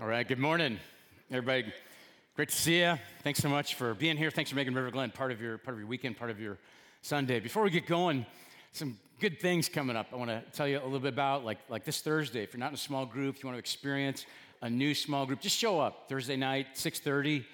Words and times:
All 0.00 0.06
right, 0.06 0.26
good 0.26 0.38
morning, 0.38 0.80
everybody. 1.30 1.70
Great 2.34 2.48
to 2.48 2.56
see 2.56 2.78
you. 2.78 2.98
Thanks 3.22 3.38
so 3.38 3.50
much 3.50 3.74
for 3.74 3.92
being 3.92 4.16
here. 4.16 4.30
Thanks 4.30 4.48
for 4.48 4.56
making 4.56 4.72
River 4.72 4.90
Glen 4.90 5.10
part 5.10 5.30
of 5.30 5.42
your 5.42 5.58
part 5.58 5.74
of 5.74 5.78
your 5.78 5.88
weekend, 5.88 6.16
part 6.16 6.30
of 6.30 6.40
your 6.40 6.56
Sunday. 7.02 7.38
Before 7.38 7.62
we 7.62 7.68
get 7.68 7.86
going, 7.86 8.24
some 8.72 8.98
good 9.20 9.38
things 9.40 9.68
coming 9.68 9.96
up. 9.96 10.06
I 10.10 10.16
want 10.16 10.30
to 10.30 10.42
tell 10.54 10.66
you 10.66 10.78
a 10.78 10.84
little 10.84 11.00
bit 11.00 11.12
about 11.12 11.44
like 11.44 11.58
like 11.68 11.84
this 11.84 12.00
Thursday. 12.00 12.42
If 12.42 12.54
you're 12.54 12.60
not 12.60 12.68
in 12.68 12.76
a 12.76 12.78
small 12.78 13.04
group, 13.04 13.36
if 13.36 13.42
you 13.42 13.48
want 13.48 13.56
to 13.56 13.58
experience 13.58 14.24
a 14.62 14.70
new 14.70 14.94
small 14.94 15.26
group, 15.26 15.42
just 15.42 15.58
show 15.58 15.78
up 15.78 16.08
Thursday 16.08 16.36
night, 16.36 16.68
6:30 16.76 17.44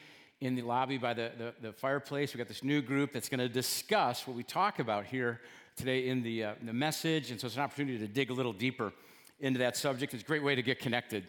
in 0.41 0.55
the 0.55 0.63
lobby 0.63 0.99
by 0.99 1.15
the, 1.15 1.33
the, 1.37 1.55
the 1.61 1.73
fireplace. 1.73 2.33
We 2.33 2.39
got 2.39 2.47
this 2.47 2.63
new 2.63 2.81
group 2.81 3.13
that's 3.13 3.29
going 3.29 3.41
to 3.41 3.49
discuss 3.49 4.25
what 4.25 4.37
we 4.37 4.45
talk 4.45 4.79
about 4.79 5.07
here 5.07 5.41
today 5.75 6.07
in 6.07 6.23
the, 6.23 6.45
uh, 6.45 6.55
the 6.63 6.73
message. 6.73 7.33
And 7.33 7.41
so 7.41 7.49
it's 7.49 7.57
an 7.57 7.63
opportunity 7.63 7.99
to 7.99 8.07
dig 8.07 8.31
a 8.31 8.35
little 8.35 8.53
deeper 8.53 8.93
into 9.41 9.59
that 9.59 9.77
subject. 9.77 10.15
It's 10.15 10.23
a 10.23 10.27
great 10.27 10.45
way 10.45 10.55
to 10.55 10.63
get 10.63 10.79
connected 10.79 11.25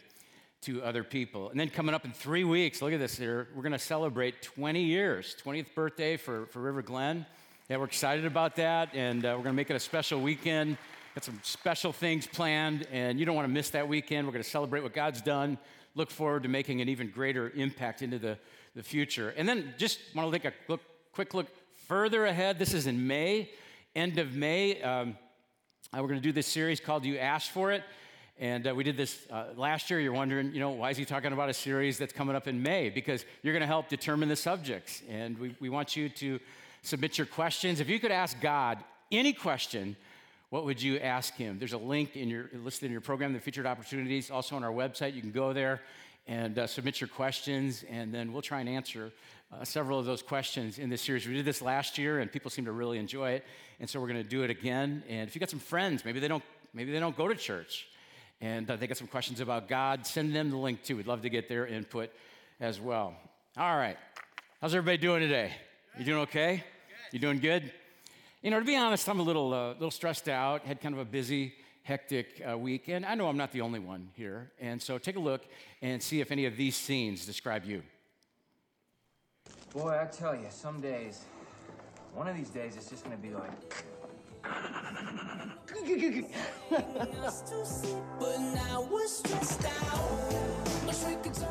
to 0.62 0.82
other 0.82 1.04
people. 1.04 1.50
And 1.50 1.58
then 1.58 1.70
coming 1.70 1.94
up 1.94 2.04
in 2.04 2.12
three 2.12 2.44
weeks, 2.44 2.82
look 2.82 2.92
at 2.92 2.98
this 2.98 3.16
here, 3.16 3.48
we're 3.54 3.62
going 3.62 3.72
to 3.72 3.78
celebrate 3.78 4.42
20 4.42 4.82
years, 4.82 5.36
20th 5.44 5.74
birthday 5.74 6.16
for, 6.16 6.46
for 6.46 6.60
River 6.60 6.82
Glen. 6.82 7.24
Yeah, 7.68 7.76
we're 7.76 7.84
excited 7.84 8.24
about 8.24 8.56
that, 8.56 8.94
and 8.94 9.24
uh, 9.24 9.28
we're 9.28 9.44
going 9.44 9.52
to 9.52 9.52
make 9.52 9.70
it 9.70 9.76
a 9.76 9.80
special 9.80 10.20
weekend. 10.20 10.76
Got 11.14 11.24
some 11.24 11.38
special 11.42 11.92
things 11.92 12.26
planned, 12.26 12.86
and 12.90 13.20
you 13.20 13.26
don't 13.26 13.36
want 13.36 13.46
to 13.46 13.52
miss 13.52 13.70
that 13.70 13.86
weekend. 13.86 14.26
We're 14.26 14.32
going 14.32 14.42
to 14.42 14.50
celebrate 14.50 14.82
what 14.82 14.94
God's 14.94 15.20
done. 15.20 15.58
Look 15.94 16.10
forward 16.10 16.42
to 16.44 16.48
making 16.48 16.80
an 16.80 16.88
even 16.88 17.10
greater 17.10 17.50
impact 17.54 18.02
into 18.02 18.18
the, 18.18 18.38
the 18.74 18.82
future. 18.82 19.34
And 19.36 19.48
then 19.48 19.74
just 19.78 20.00
want 20.14 20.32
to 20.32 20.38
take 20.38 20.50
a 20.50 20.54
look, 20.68 20.80
quick 21.12 21.34
look 21.34 21.48
further 21.86 22.26
ahead. 22.26 22.58
This 22.58 22.74
is 22.74 22.86
in 22.86 23.06
May, 23.06 23.50
end 23.94 24.18
of 24.18 24.34
May. 24.34 24.80
Um, 24.82 25.16
uh, 25.92 26.02
we're 26.02 26.08
going 26.08 26.20
to 26.20 26.26
do 26.26 26.32
this 26.32 26.46
series 26.46 26.80
called 26.80 27.04
You 27.04 27.18
Asked 27.18 27.50
For 27.50 27.72
It. 27.72 27.82
And 28.40 28.68
uh, 28.68 28.74
we 28.74 28.84
did 28.84 28.96
this 28.96 29.18
uh, 29.30 29.46
last 29.56 29.90
year. 29.90 29.98
You're 29.98 30.12
wondering, 30.12 30.52
you 30.52 30.60
know, 30.60 30.70
why 30.70 30.90
is 30.90 30.96
he 30.96 31.04
talking 31.04 31.32
about 31.32 31.48
a 31.48 31.54
series 31.54 31.98
that's 31.98 32.12
coming 32.12 32.36
up 32.36 32.46
in 32.46 32.62
May? 32.62 32.88
Because 32.88 33.24
you're 33.42 33.52
going 33.52 33.62
to 33.62 33.66
help 33.66 33.88
determine 33.88 34.28
the 34.28 34.36
subjects. 34.36 35.02
And 35.08 35.36
we, 35.38 35.56
we 35.58 35.68
want 35.68 35.96
you 35.96 36.08
to 36.08 36.38
submit 36.82 37.18
your 37.18 37.26
questions. 37.26 37.80
If 37.80 37.88
you 37.88 37.98
could 37.98 38.12
ask 38.12 38.40
God 38.40 38.78
any 39.10 39.32
question, 39.32 39.96
what 40.50 40.64
would 40.64 40.80
you 40.80 40.98
ask 40.98 41.34
him? 41.34 41.58
There's 41.58 41.72
a 41.72 41.78
link 41.78 42.16
in 42.16 42.28
your 42.28 42.48
listed 42.54 42.86
in 42.86 42.92
your 42.92 43.00
program, 43.00 43.32
the 43.32 43.40
featured 43.40 43.66
opportunities, 43.66 44.30
also 44.30 44.56
on 44.56 44.64
our 44.64 44.72
website. 44.72 45.14
You 45.14 45.20
can 45.20 45.32
go 45.32 45.52
there 45.52 45.82
and 46.28 46.58
uh, 46.58 46.66
submit 46.66 47.00
your 47.00 47.08
questions, 47.08 47.84
and 47.90 48.14
then 48.14 48.32
we'll 48.32 48.42
try 48.42 48.60
and 48.60 48.68
answer 48.68 49.10
uh, 49.52 49.64
several 49.64 49.98
of 49.98 50.04
those 50.06 50.22
questions 50.22 50.78
in 50.78 50.90
this 50.90 51.02
series. 51.02 51.26
We 51.26 51.34
did 51.34 51.44
this 51.44 51.60
last 51.60 51.98
year, 51.98 52.20
and 52.20 52.30
people 52.30 52.50
seem 52.50 52.66
to 52.66 52.72
really 52.72 52.98
enjoy 52.98 53.32
it, 53.32 53.44
and 53.80 53.88
so 53.88 53.98
we're 54.00 54.08
going 54.08 54.22
to 54.22 54.28
do 54.28 54.42
it 54.42 54.50
again. 54.50 55.02
And 55.08 55.28
if 55.28 55.34
you 55.34 55.40
got 55.40 55.50
some 55.50 55.58
friends, 55.58 56.04
maybe 56.04 56.20
they 56.20 56.28
don't, 56.28 56.44
maybe 56.72 56.92
they 56.92 57.00
don't 57.00 57.16
go 57.16 57.28
to 57.28 57.34
church, 57.34 57.88
and 58.40 58.70
uh, 58.70 58.76
they 58.76 58.86
got 58.86 58.96
some 58.96 59.06
questions 59.06 59.40
about 59.40 59.68
God, 59.68 60.06
send 60.06 60.34
them 60.34 60.50
the 60.50 60.56
link 60.56 60.82
too. 60.82 60.96
We'd 60.96 61.06
love 61.06 61.22
to 61.22 61.28
get 61.28 61.48
their 61.48 61.66
input 61.66 62.10
as 62.60 62.80
well. 62.80 63.14
All 63.56 63.76
right. 63.76 63.96
How's 64.60 64.74
everybody 64.74 64.98
doing 64.98 65.20
today? 65.20 65.52
You 65.98 66.04
doing 66.04 66.20
okay? 66.22 66.64
You 67.12 67.18
doing 67.18 67.38
good? 67.40 67.72
You 68.42 68.50
know, 68.50 68.60
to 68.60 68.64
be 68.64 68.76
honest, 68.76 69.08
I'm 69.08 69.18
a 69.18 69.22
little, 69.22 69.52
uh, 69.52 69.72
little 69.72 69.90
stressed 69.90 70.28
out. 70.28 70.62
Had 70.62 70.80
kind 70.80 70.94
of 70.94 71.00
a 71.00 71.04
busy, 71.04 71.54
hectic 71.82 72.40
uh, 72.48 72.56
week, 72.56 72.88
and 72.88 73.04
I 73.04 73.14
know 73.14 73.28
I'm 73.28 73.36
not 73.36 73.50
the 73.50 73.62
only 73.62 73.80
one 73.80 74.10
here. 74.14 74.52
And 74.60 74.80
so, 74.80 74.98
take 74.98 75.16
a 75.16 75.20
look 75.20 75.42
and 75.82 76.00
see 76.02 76.20
if 76.20 76.30
any 76.30 76.44
of 76.44 76.56
these 76.56 76.76
scenes 76.76 77.26
describe 77.26 77.64
you. 77.64 77.82
Boy, 79.72 79.98
I 80.00 80.04
tell 80.06 80.36
you, 80.36 80.46
some 80.50 80.80
days, 80.80 81.24
one 82.14 82.28
of 82.28 82.36
these 82.36 82.50
days, 82.50 82.76
it's 82.76 82.90
just 82.90 83.02
gonna 83.04 83.16
be 83.16 83.30
like. 83.30 83.84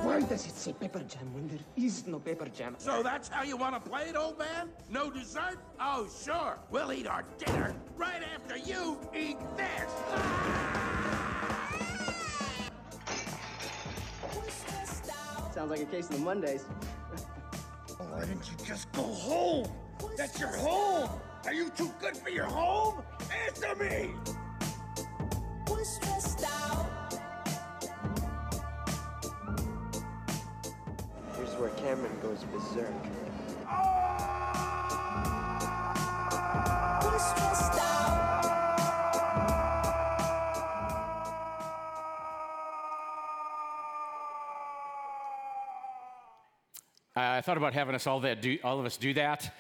Why 0.03 0.21
does 0.21 0.45
it 0.45 0.55
say 0.55 0.73
pepper 0.73 0.99
jam 0.99 1.33
when 1.33 1.47
there 1.47 1.59
is 1.75 2.08
no 2.08 2.19
pepper 2.19 2.47
jam? 2.47 2.75
So 2.77 3.03
that's 3.03 3.30
how 3.30 3.43
you 3.43 3.58
want 3.58 3.75
to 3.75 3.89
play 3.89 4.09
it, 4.09 4.15
old 4.15 4.38
man? 4.39 4.69
No 4.89 5.09
dessert? 5.09 5.58
Oh, 5.80 6.08
sure. 6.23 6.59
We'll 6.71 6.93
eat 6.93 7.08
our 7.08 7.23
dinner 7.37 7.75
right 7.95 8.21
after 8.36 8.58
you 8.58 8.99
eat 9.15 9.37
this. 9.55 9.92
Sounds 15.54 15.71
like 15.71 15.81
a 15.81 15.86
case 15.86 16.09
of 16.09 16.17
the 16.17 16.21
Mondays. 16.23 16.65
Why 17.98 18.19
didn't 18.21 18.48
you 18.48 18.65
just 18.65 18.92
go 18.92 19.02
home? 19.02 19.67
That's 20.15 20.39
your 20.39 20.49
home. 20.49 21.09
Are 21.47 21.53
you 21.53 21.69
too 21.69 21.89
good 22.02 22.17
for 22.17 22.30
your 22.30 22.43
home? 22.43 23.02
Answer 23.47 23.73
me. 23.77 24.11
Here's 31.36 31.55
where 31.55 31.69
Cameron 31.69 32.11
goes 32.21 32.43
berserk. 32.43 32.93
I 47.15 47.41
thought 47.41 47.57
about 47.57 47.73
having 47.73 47.95
us 47.95 48.05
all, 48.05 48.19
that 48.21 48.41
do, 48.41 48.57
all 48.63 48.80
of 48.80 48.86
us 48.86 48.97
do 48.97 49.13
that, 49.13 49.55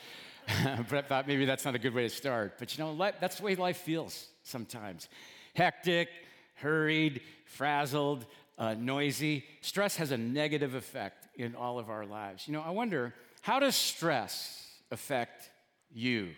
but 0.89 0.93
I 0.93 1.01
thought 1.01 1.27
maybe 1.27 1.45
that's 1.45 1.65
not 1.65 1.75
a 1.75 1.79
good 1.79 1.93
way 1.93 2.03
to 2.03 2.09
start. 2.09 2.53
But 2.57 2.77
you 2.77 2.83
know, 2.83 3.11
that's 3.19 3.37
the 3.37 3.43
way 3.43 3.55
life 3.55 3.77
feels 3.77 4.27
sometimes 4.43 5.09
hectic, 5.55 6.09
hurried, 6.55 7.21
frazzled, 7.45 8.25
uh, 8.57 8.73
noisy. 8.75 9.43
Stress 9.61 9.97
has 9.97 10.11
a 10.11 10.17
negative 10.17 10.73
effect 10.75 11.27
in 11.35 11.55
all 11.55 11.79
of 11.79 11.89
our 11.89 12.05
lives. 12.05 12.47
You 12.47 12.53
know, 12.53 12.61
I 12.61 12.69
wonder 12.69 13.13
how 13.41 13.59
does 13.59 13.75
stress 13.75 14.65
affect 14.91 15.49
you? 15.91 16.29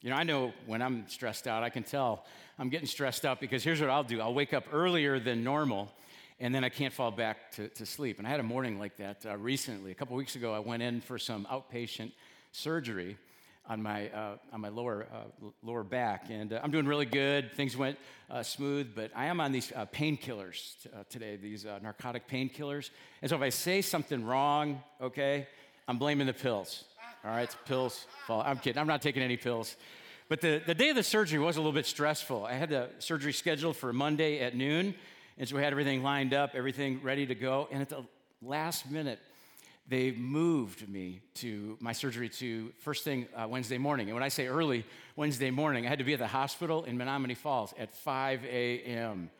You 0.00 0.10
know, 0.10 0.16
I 0.16 0.24
know 0.24 0.52
when 0.66 0.82
I'm 0.82 1.08
stressed 1.08 1.46
out, 1.46 1.62
I 1.62 1.70
can 1.70 1.84
tell 1.84 2.24
I'm 2.58 2.68
getting 2.68 2.88
stressed 2.88 3.24
out 3.24 3.40
because 3.40 3.62
here's 3.62 3.80
what 3.80 3.90
I'll 3.90 4.02
do 4.02 4.20
I'll 4.20 4.34
wake 4.34 4.52
up 4.52 4.64
earlier 4.72 5.20
than 5.20 5.44
normal 5.44 5.92
and 6.40 6.52
then 6.52 6.64
I 6.64 6.68
can't 6.68 6.92
fall 6.92 7.12
back 7.12 7.52
to, 7.52 7.68
to 7.68 7.86
sleep. 7.86 8.18
And 8.18 8.26
I 8.26 8.30
had 8.30 8.40
a 8.40 8.44
morning 8.44 8.78
like 8.78 8.96
that 8.96 9.24
uh, 9.24 9.36
recently. 9.36 9.92
A 9.92 9.94
couple 9.94 10.16
weeks 10.16 10.34
ago, 10.34 10.52
I 10.52 10.58
went 10.58 10.82
in 10.82 11.00
for 11.00 11.16
some 11.16 11.46
outpatient 11.46 12.10
surgery 12.50 13.16
on 13.68 13.82
my, 13.82 14.08
uh, 14.10 14.36
on 14.52 14.60
my 14.60 14.68
lower, 14.68 15.06
uh, 15.12 15.48
lower 15.62 15.84
back. 15.84 16.26
And 16.30 16.52
uh, 16.52 16.60
I'm 16.62 16.70
doing 16.70 16.86
really 16.86 17.06
good. 17.06 17.52
Things 17.52 17.76
went 17.76 17.98
uh, 18.30 18.42
smooth, 18.42 18.94
but 18.94 19.10
I 19.14 19.26
am 19.26 19.40
on 19.40 19.52
these 19.52 19.72
uh, 19.74 19.86
painkillers 19.86 20.82
t- 20.82 20.90
today, 21.10 21.36
these 21.36 21.64
narcotic 21.82 22.28
painkillers. 22.28 22.90
And 23.20 23.30
so 23.30 23.36
if 23.36 23.42
I 23.42 23.50
say 23.50 23.82
something 23.82 24.24
wrong, 24.24 24.82
okay, 25.00 25.46
I'm 25.86 25.98
blaming 25.98 26.26
the 26.26 26.32
pills. 26.32 26.84
All 27.24 27.30
right, 27.30 27.42
it's 27.42 27.56
pills. 27.66 28.06
Fall. 28.26 28.42
I'm 28.44 28.58
kidding. 28.58 28.80
I'm 28.80 28.88
not 28.88 29.00
taking 29.00 29.22
any 29.22 29.36
pills. 29.36 29.76
But 30.28 30.40
the, 30.40 30.60
the 30.66 30.74
day 30.74 30.88
of 30.90 30.96
the 30.96 31.02
surgery 31.02 31.38
was 31.38 31.56
a 31.56 31.60
little 31.60 31.72
bit 31.72 31.86
stressful. 31.86 32.44
I 32.44 32.54
had 32.54 32.70
the 32.70 32.88
surgery 32.98 33.32
scheduled 33.32 33.76
for 33.76 33.92
Monday 33.92 34.40
at 34.40 34.56
noon. 34.56 34.94
And 35.38 35.48
so 35.48 35.56
we 35.56 35.62
had 35.62 35.72
everything 35.72 36.02
lined 36.02 36.34
up, 36.34 36.50
everything 36.54 37.00
ready 37.02 37.26
to 37.26 37.34
go. 37.34 37.68
And 37.70 37.80
at 37.80 37.88
the 37.88 38.04
last 38.42 38.90
minute, 38.90 39.18
they 39.88 40.12
moved 40.12 40.88
me 40.88 41.20
to 41.34 41.76
my 41.80 41.92
surgery 41.92 42.28
to 42.28 42.72
first 42.78 43.04
thing 43.04 43.26
uh, 43.36 43.46
Wednesday 43.48 43.78
morning. 43.78 44.08
And 44.08 44.14
when 44.14 44.22
I 44.22 44.28
say 44.28 44.46
early 44.46 44.84
Wednesday 45.16 45.50
morning, 45.50 45.86
I 45.86 45.88
had 45.88 45.98
to 45.98 46.04
be 46.04 46.12
at 46.12 46.18
the 46.18 46.26
hospital 46.26 46.84
in 46.84 46.96
Menomonee 46.96 47.36
Falls 47.36 47.74
at 47.78 47.92
5 47.92 48.44
a.m. 48.44 49.30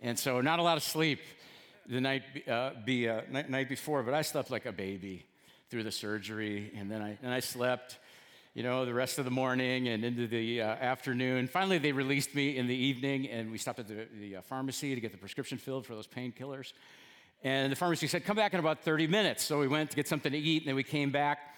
And 0.00 0.18
so 0.18 0.40
not 0.40 0.58
a 0.58 0.62
lot 0.62 0.76
of 0.76 0.82
sleep 0.82 1.20
the 1.86 2.00
night, 2.00 2.22
uh, 2.48 2.70
be, 2.84 3.08
uh, 3.08 3.22
night, 3.30 3.50
night 3.50 3.68
before, 3.68 4.02
but 4.02 4.14
I 4.14 4.22
slept 4.22 4.50
like 4.50 4.66
a 4.66 4.72
baby 4.72 5.26
through 5.70 5.84
the 5.84 5.92
surgery. 5.92 6.72
And 6.76 6.90
then 6.90 7.02
I, 7.02 7.18
then 7.20 7.30
I 7.32 7.40
slept 7.40 7.98
you 8.54 8.62
know, 8.62 8.84
the 8.84 8.92
rest 8.92 9.18
of 9.18 9.24
the 9.24 9.30
morning 9.30 9.88
and 9.88 10.04
into 10.04 10.26
the 10.26 10.60
uh, 10.60 10.66
afternoon. 10.66 11.48
Finally, 11.48 11.78
they 11.78 11.92
released 11.92 12.34
me 12.34 12.58
in 12.58 12.66
the 12.66 12.74
evening, 12.74 13.26
and 13.30 13.50
we 13.50 13.56
stopped 13.56 13.78
at 13.78 13.88
the, 13.88 14.06
the 14.20 14.36
uh, 14.36 14.42
pharmacy 14.42 14.94
to 14.94 15.00
get 15.00 15.10
the 15.10 15.16
prescription 15.16 15.56
filled 15.56 15.86
for 15.86 15.94
those 15.94 16.06
painkillers. 16.06 16.74
And 17.44 17.72
the 17.72 17.76
pharmacy 17.76 18.06
said, 18.06 18.24
Come 18.24 18.36
back 18.36 18.54
in 18.54 18.60
about 18.60 18.80
30 18.84 19.06
minutes. 19.06 19.42
So 19.42 19.58
we 19.58 19.68
went 19.68 19.90
to 19.90 19.96
get 19.96 20.06
something 20.06 20.32
to 20.32 20.38
eat, 20.38 20.62
and 20.62 20.68
then 20.68 20.76
we 20.76 20.84
came 20.84 21.10
back. 21.10 21.56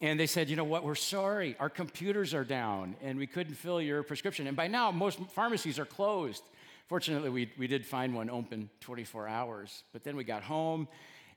And 0.00 0.18
they 0.18 0.26
said, 0.26 0.48
You 0.48 0.56
know 0.56 0.64
what? 0.64 0.84
We're 0.84 0.94
sorry. 0.94 1.56
Our 1.58 1.68
computers 1.68 2.34
are 2.34 2.44
down, 2.44 2.94
and 3.02 3.18
we 3.18 3.26
couldn't 3.26 3.54
fill 3.54 3.80
your 3.80 4.02
prescription. 4.02 4.46
And 4.46 4.56
by 4.56 4.68
now, 4.68 4.90
most 4.90 5.18
pharmacies 5.30 5.78
are 5.78 5.84
closed. 5.84 6.44
Fortunately, 6.86 7.28
we, 7.28 7.52
we 7.58 7.66
did 7.66 7.84
find 7.84 8.14
one 8.14 8.30
open 8.30 8.70
24 8.80 9.28
hours. 9.28 9.82
But 9.92 10.04
then 10.04 10.16
we 10.16 10.24
got 10.24 10.42
home, 10.42 10.88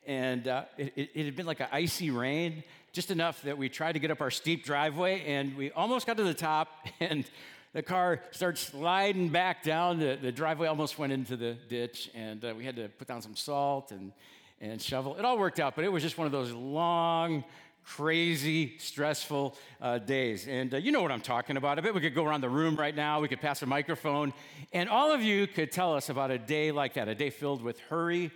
and 0.06 0.48
uh, 0.48 0.66
it, 0.78 0.94
it, 0.96 1.10
it, 1.16 1.26
had 1.26 1.36
been 1.36 1.46
like 1.46 1.60
an 1.60 1.68
icy 1.72 2.12
rain, 2.12 2.64
just 2.94 3.12
enough 3.12 3.42
that 3.42 3.58
we 3.58 3.68
tried 3.68 3.94
to 3.94 4.00
get 4.00 4.12
up 4.12 4.22
our 4.22 4.32
steep 4.32 4.64
driveway, 4.64 5.26
and 5.26 5.58
we 5.58 5.72
almost 5.72 6.06
got 6.08 6.18
to 6.18 6.24
the 6.24 6.34
top, 6.34 6.70
and 7.00 7.26
the 7.74 7.82
car 7.82 8.22
started 8.32 8.58
sliding 8.58 9.30
back 9.30 9.64
down. 9.64 10.00
The, 10.00 10.18
the 10.22 10.32
driveway 10.32 10.68
almost 10.68 11.00
went 11.00 11.14
into 11.14 11.38
the 11.38 11.54
ditch, 11.54 12.10
and 12.14 12.44
uh, 12.44 12.54
we 12.58 12.66
had 12.66 12.76
to 12.76 12.90
put 12.90 13.08
down 13.08 13.22
some 13.22 13.36
salt 13.36 13.92
and, 13.92 14.12
and 14.60 14.82
shovel. 14.82 15.16
It 15.16 15.24
all 15.24 15.38
worked 15.38 15.60
out, 15.60 15.76
but 15.76 15.86
it 15.86 15.92
was 15.92 16.04
just 16.04 16.18
one 16.18 16.26
of 16.26 16.34
those 16.34 16.52
long, 16.52 17.46
crazy, 17.86 18.78
stressful 18.78 19.56
uh, 19.82 20.00
days. 20.00 20.48
And 20.48 20.74
uh, 20.74 20.78
you 20.78 20.92
know 20.92 21.02
what 21.02 21.12
I'm 21.12 21.22
talking 21.22 21.56
about. 21.56 21.78
I 21.78 21.82
bet 21.82 21.94
we 21.94 22.02
could 22.02 22.14
go 22.14 22.26
around 22.26 22.42
the 22.42 22.50
room 22.50 22.76
right 22.76 22.96
now, 22.96 23.22
we 23.22 23.30
could 23.30 23.42
pass 23.42 23.62
a 23.62 23.66
microphone, 23.66 24.34
and 24.74 24.90
all 24.90 25.14
of 25.14 25.22
you 25.22 25.48
could 25.48 25.72
tell 25.72 25.96
us 25.96 26.10
about 26.10 26.30
a 26.30 26.38
day 26.38 26.72
like 26.72 26.96
that, 26.96 27.08
a 27.08 27.16
day 27.16 27.30
filled 27.30 27.64
with 27.64 27.80
hurry 27.80 28.32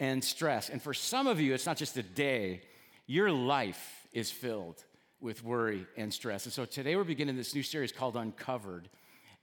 and 0.00 0.24
stress. 0.24 0.70
And 0.70 0.80
for 0.80 0.94
some 0.94 1.26
of 1.26 1.40
you, 1.40 1.52
it's 1.52 1.66
not 1.66 1.76
just 1.76 1.96
a 1.98 2.02
day, 2.02 2.62
your 3.06 3.30
life 3.30 4.06
is 4.12 4.30
filled 4.30 4.82
with 5.20 5.42
worry 5.42 5.86
and 5.96 6.12
stress. 6.12 6.44
And 6.44 6.52
so 6.52 6.64
today 6.64 6.96
we're 6.96 7.04
beginning 7.04 7.36
this 7.36 7.54
new 7.54 7.62
series 7.62 7.92
called 7.92 8.16
Uncovered 8.16 8.88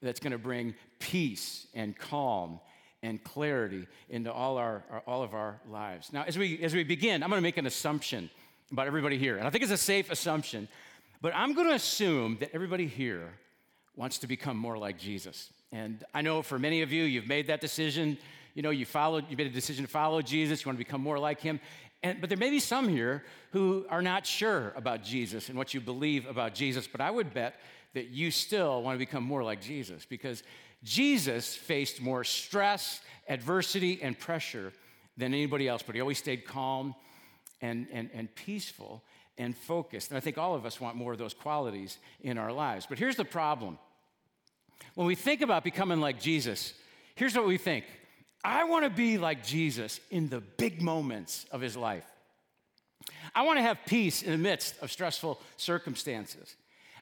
that's 0.01 0.19
going 0.19 0.31
to 0.31 0.37
bring 0.37 0.75
peace 0.99 1.67
and 1.73 1.97
calm 1.97 2.59
and 3.03 3.23
clarity 3.23 3.87
into 4.09 4.31
all, 4.31 4.57
our, 4.57 4.83
our, 4.89 5.03
all 5.05 5.23
of 5.23 5.33
our 5.33 5.59
lives. 5.69 6.11
Now, 6.13 6.23
as 6.23 6.37
we, 6.37 6.61
as 6.63 6.73
we 6.73 6.83
begin, 6.83 7.23
I'm 7.23 7.29
going 7.29 7.39
to 7.39 7.43
make 7.43 7.57
an 7.57 7.65
assumption 7.65 8.29
about 8.71 8.87
everybody 8.87 9.17
here. 9.17 9.37
And 9.37 9.47
I 9.47 9.49
think 9.49 9.63
it's 9.63 9.71
a 9.71 9.77
safe 9.77 10.09
assumption, 10.09 10.67
but 11.21 11.33
I'm 11.35 11.53
going 11.53 11.67
to 11.67 11.75
assume 11.75 12.37
that 12.39 12.51
everybody 12.53 12.87
here 12.87 13.33
wants 13.95 14.17
to 14.19 14.27
become 14.27 14.57
more 14.57 14.77
like 14.77 14.97
Jesus. 14.97 15.51
And 15.71 16.03
I 16.13 16.21
know 16.21 16.41
for 16.41 16.57
many 16.57 16.81
of 16.81 16.91
you, 16.91 17.03
you've 17.03 17.27
made 17.27 17.47
that 17.47 17.61
decision. 17.61 18.17
You 18.53 18.61
know, 18.61 18.69
you 18.69 18.85
followed, 18.85 19.25
you 19.29 19.37
made 19.37 19.47
a 19.47 19.51
decision 19.51 19.85
to 19.85 19.91
follow 19.91 20.21
Jesus, 20.21 20.63
you 20.63 20.69
want 20.69 20.77
to 20.79 20.83
become 20.83 21.01
more 21.01 21.19
like 21.19 21.41
him. 21.41 21.59
And, 22.05 22.21
but 22.21 22.29
there 22.29 22.37
may 22.37 22.51
be 22.51 22.59
some 22.59 22.87
here 22.87 23.23
who 23.51 23.87
are 23.89 24.03
not 24.03 24.27
sure 24.27 24.73
about 24.75 25.03
Jesus 25.03 25.49
and 25.49 25.57
what 25.57 25.73
you 25.73 25.81
believe 25.81 26.27
about 26.27 26.53
Jesus, 26.53 26.85
but 26.85 27.01
I 27.01 27.09
would 27.09 27.33
bet 27.33 27.59
that 27.95 28.09
you 28.09 28.29
still 28.29 28.83
want 28.83 28.93
to 28.93 28.99
become 28.99 29.23
more 29.23 29.43
like 29.43 29.59
Jesus 29.59 30.05
because 30.05 30.43
Jesus 30.83 31.55
faced 31.55 31.99
more 31.99 32.23
stress, 32.23 33.01
adversity, 33.27 34.03
and 34.03 34.17
pressure 34.19 34.71
than 35.17 35.33
anybody 35.33 35.67
else, 35.67 35.81
but 35.81 35.95
he 35.95 36.01
always 36.01 36.19
stayed 36.19 36.45
calm 36.45 36.93
and, 37.59 37.87
and, 37.91 38.11
and 38.13 38.35
peaceful 38.35 39.01
and 39.39 39.57
focused. 39.57 40.11
And 40.11 40.17
I 40.17 40.19
think 40.19 40.37
all 40.37 40.53
of 40.53 40.63
us 40.63 40.79
want 40.79 40.95
more 40.97 41.11
of 41.11 41.17
those 41.17 41.33
qualities 41.33 41.97
in 42.21 42.37
our 42.37 42.51
lives. 42.51 42.85
But 42.87 42.99
here's 42.99 43.15
the 43.15 43.25
problem 43.25 43.79
when 44.93 45.07
we 45.07 45.15
think 45.15 45.41
about 45.41 45.63
becoming 45.63 46.01
like 46.01 46.21
Jesus, 46.21 46.75
here's 47.15 47.35
what 47.35 47.47
we 47.47 47.57
think 47.57 47.85
I 48.43 48.65
want 48.65 48.83
to 48.83 48.89
be 48.89 49.17
like 49.17 49.45
Jesus 49.45 49.99
in 50.11 50.29
the 50.29 50.39
big 50.39 50.81
moments 50.81 51.45
of 51.51 51.61
his 51.61 51.75
life. 51.75 52.05
I 53.33 53.43
want 53.43 53.57
to 53.57 53.63
have 53.63 53.79
peace 53.85 54.21
in 54.23 54.31
the 54.31 54.37
midst 54.37 54.75
of 54.81 54.91
stressful 54.91 55.39
circumstances. 55.57 56.55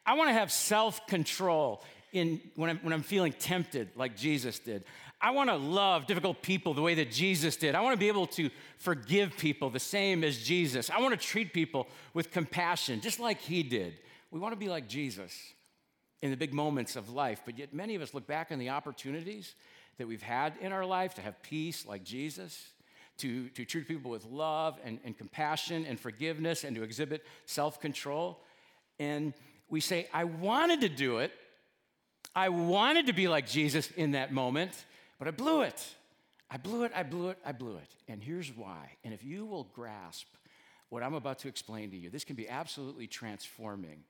I 0.06 0.16
want 0.16 0.30
to 0.30 0.34
have 0.34 0.52
self 0.52 1.06
control 1.08 1.84
in, 2.12 2.40
when, 2.56 2.70
I'm, 2.70 2.78
when 2.80 2.94
I'm 2.94 3.04
feeling 3.04 3.34
tempted, 3.34 3.90
like 3.96 4.16
Jesus 4.16 4.60
did. 4.60 4.84
I 5.20 5.32
want 5.32 5.50
to 5.50 5.56
love 5.56 6.06
difficult 6.06 6.42
people 6.42 6.74
the 6.74 6.82
way 6.82 6.96
that 6.96 7.10
Jesus 7.10 7.56
did. 7.56 7.76
I 7.76 7.82
want 7.82 7.94
to 7.94 8.00
be 8.00 8.10
able 8.10 8.28
to 8.28 8.50
forgive 8.78 9.38
people 9.38 9.70
the 9.70 9.80
same 9.80 10.24
as 10.24 10.38
Jesus. 10.44 10.90
I 10.90 11.00
want 11.00 11.20
to 11.20 11.28
treat 11.28 11.54
people 11.54 11.88
with 12.14 12.30
compassion, 12.30 13.00
just 13.00 13.20
like 13.20 13.40
he 13.40 13.64
did. 13.64 13.94
We 14.32 14.40
want 14.40 14.52
to 14.52 14.60
be 14.60 14.68
like 14.68 14.90
Jesus 14.90 15.34
in 16.22 16.30
the 16.30 16.38
big 16.38 16.54
moments 16.54 16.96
of 16.96 17.10
life, 17.10 17.42
but 17.46 17.58
yet 17.58 17.74
many 17.74 17.96
of 17.96 18.02
us 18.02 18.14
look 18.14 18.28
back 18.28 18.52
on 18.52 18.60
the 18.60 18.70
opportunities 18.70 19.56
that 19.98 20.08
we've 20.08 20.22
had 20.22 20.54
in 20.62 20.72
our 20.72 20.86
life 20.86 21.16
to 21.16 21.22
have 21.22 21.42
peace 21.44 21.86
like 21.86 22.04
Jesus, 22.04 22.72
to, 23.18 23.50
to 23.50 23.66
treat 23.66 23.88
people 23.88 24.12
with 24.12 24.26
love 24.26 24.80
and, 24.84 25.00
and 25.04 25.18
compassion 25.18 25.86
and 25.86 26.00
forgiveness, 26.00 26.64
and 26.64 26.76
to 26.76 26.84
exhibit 26.84 27.26
self 27.46 27.80
control. 27.80 28.42
And 29.00 29.34
we 29.70 29.80
say, 29.80 30.08
I 30.14 30.24
wanted 30.24 30.82
to 30.82 30.90
do 30.90 31.20
it. 31.20 31.32
I 32.36 32.50
wanted 32.50 33.08
to 33.08 33.14
be 33.14 33.28
like 33.28 33.48
Jesus 33.48 33.92
in 33.92 34.12
that 34.12 34.34
moment, 34.34 34.86
but 35.20 35.28
I 35.28 35.32
blew 35.32 35.62
it. 35.62 35.96
I 36.50 36.58
blew 36.58 36.84
it, 36.84 36.92
I 36.96 37.02
blew 37.02 37.30
it, 37.30 37.38
I 37.44 37.52
blew 37.52 37.78
it. 37.78 37.96
And 38.08 38.22
here's 38.22 38.56
why. 38.56 38.92
And 39.04 39.12
if 39.12 39.24
you 39.24 39.46
will 39.46 39.64
grasp 39.74 40.28
what 40.90 41.02
I'm 41.02 41.16
about 41.16 41.40
to 41.40 41.48
explain 41.48 41.90
to 41.90 41.98
you, 41.98 42.12
this 42.12 42.24
can 42.24 42.36
be 42.36 42.48
absolutely 42.48 43.08
transforming 43.08 44.04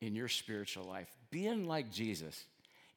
in 0.00 0.16
your 0.16 0.26
spiritual 0.26 0.84
life. 0.84 1.08
Being 1.30 1.68
like 1.68 1.92
Jesus 1.92 2.46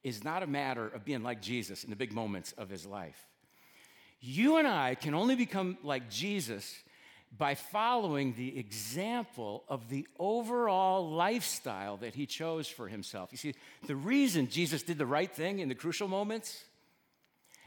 is 0.03 0.23
not 0.23 0.43
a 0.43 0.47
matter 0.47 0.87
of 0.87 1.05
being 1.05 1.23
like 1.23 1.41
Jesus 1.41 1.83
in 1.83 1.89
the 1.89 1.95
big 1.95 2.13
moments 2.13 2.53
of 2.57 2.69
his 2.69 2.85
life. 2.85 3.27
You 4.19 4.57
and 4.57 4.67
I 4.67 4.95
can 4.95 5.13
only 5.13 5.35
become 5.35 5.77
like 5.83 6.09
Jesus 6.09 6.75
by 7.35 7.55
following 7.55 8.33
the 8.35 8.57
example 8.57 9.63
of 9.67 9.89
the 9.89 10.07
overall 10.17 11.09
lifestyle 11.09 11.97
that 11.97 12.15
he 12.15 12.25
chose 12.25 12.67
for 12.67 12.87
himself. 12.87 13.29
You 13.31 13.37
see, 13.37 13.53
the 13.85 13.95
reason 13.95 14.47
Jesus 14.47 14.81
did 14.81 14.97
the 14.97 15.05
right 15.05 15.31
thing 15.31 15.59
in 15.59 15.69
the 15.69 15.75
crucial 15.75 16.07
moments 16.07 16.63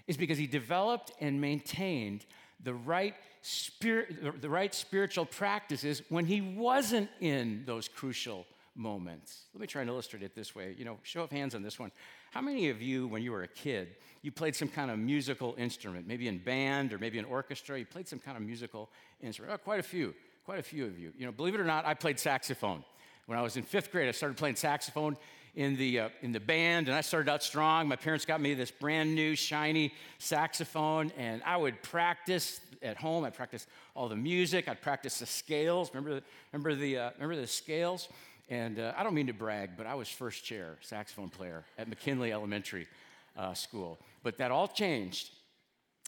is 0.07 0.17
because 0.17 0.39
he 0.39 0.47
developed 0.47 1.13
and 1.21 1.41
maintained 1.41 2.25
the 2.63 2.75
right 2.75 3.15
spirit 3.43 4.43
the 4.43 4.51
right 4.51 4.75
spiritual 4.75 5.25
practices 5.25 6.03
when 6.09 6.27
he 6.27 6.41
wasn't 6.41 7.09
in 7.21 7.63
those 7.65 7.89
crucial 7.89 8.47
moments. 8.75 9.45
Let 9.55 9.61
me 9.61 9.67
try 9.67 9.83
and 9.83 9.91
illustrate 9.91 10.23
it 10.23 10.35
this 10.35 10.55
way. 10.55 10.75
You 10.77 10.85
know, 10.85 10.99
show 11.03 11.23
of 11.23 11.31
hands 11.31 11.55
on 11.55 11.63
this 11.63 11.79
one. 11.79 11.93
How 12.31 12.41
many 12.41 12.71
of 12.71 12.81
you, 12.81 13.09
when 13.09 13.23
you 13.23 13.33
were 13.33 13.43
a 13.43 13.49
kid, 13.49 13.89
you 14.23 14.31
played 14.31 14.55
some 14.55 14.69
kind 14.69 14.91
of 14.91 14.99
musical 14.99 15.55
instrument, 15.59 16.07
maybe 16.07 16.29
in 16.29 16.39
band 16.39 16.93
or 16.93 16.99
maybe 16.99 17.19
in 17.19 17.25
orchestra? 17.25 17.79
You 17.79 17.85
played 17.85 18.07
some 18.07 18.21
kind 18.21 18.37
of 18.37 18.43
musical 18.45 18.89
instrument. 19.21 19.53
Oh, 19.53 19.59
quite 19.59 19.81
a 19.81 19.85
few, 19.85 20.15
quite 20.45 20.61
a 20.61 20.63
few 20.63 20.87
of 20.87 20.99
you. 20.99 21.13
You 21.19 21.27
know, 21.27 21.33
believe 21.33 21.55
it 21.55 21.61
or 21.61 21.65
not, 21.65 21.87
I 21.87 21.95
played 21.95 22.21
saxophone. 22.21 22.85
When 23.27 23.37
I 23.37 23.43
was 23.43 23.57
in 23.57 23.65
fifth 23.65 23.91
grade, 23.91 24.09
I 24.09 24.13
started 24.13 24.37
playing 24.37 24.57
saxophone 24.57 25.17
in 25.57 25.77
the, 25.77 26.01
uh, 26.01 26.09
in 26.23 26.31
the 26.31 26.41
band, 26.41 26.87
and 26.89 26.97
I 26.97 27.01
started 27.01 27.29
out 27.29 27.43
strong. 27.43 27.89
My 27.89 27.97
parents 27.97 28.25
got 28.25 28.41
me 28.41 28.55
this 28.55 28.71
brand 28.71 29.15
new, 29.15 29.35
shiny 29.35 29.93
saxophone, 30.19 31.13
and 31.19 31.43
I 31.45 31.57
would 31.57 31.83
practice 31.83 32.61
at 32.83 32.97
home. 32.97 33.25
I'd 33.25 33.35
practice 33.35 33.67
all 33.95 34.09
the 34.09 34.17
music. 34.17 34.69
I'd 34.69 34.81
practice 34.81 35.19
the 35.19 35.27
scales. 35.27 35.91
Remember, 35.93 36.23
remember, 36.53 36.75
the, 36.77 36.99
uh, 36.99 37.11
remember 37.19 37.41
the 37.41 37.47
scales? 37.49 38.09
And 38.51 38.81
uh, 38.81 38.93
I 38.97 39.05
don't 39.05 39.15
mean 39.15 39.29
to 39.29 39.33
brag, 39.33 39.71
but 39.77 39.87
I 39.87 39.95
was 39.95 40.09
first 40.09 40.45
chair 40.45 40.77
saxophone 40.81 41.29
player 41.29 41.65
at 41.79 41.89
McKinley 41.89 42.33
Elementary 42.33 42.89
uh, 43.37 43.55
School. 43.55 43.99
But 44.25 44.39
that 44.39 44.51
all 44.51 44.67
changed 44.67 45.31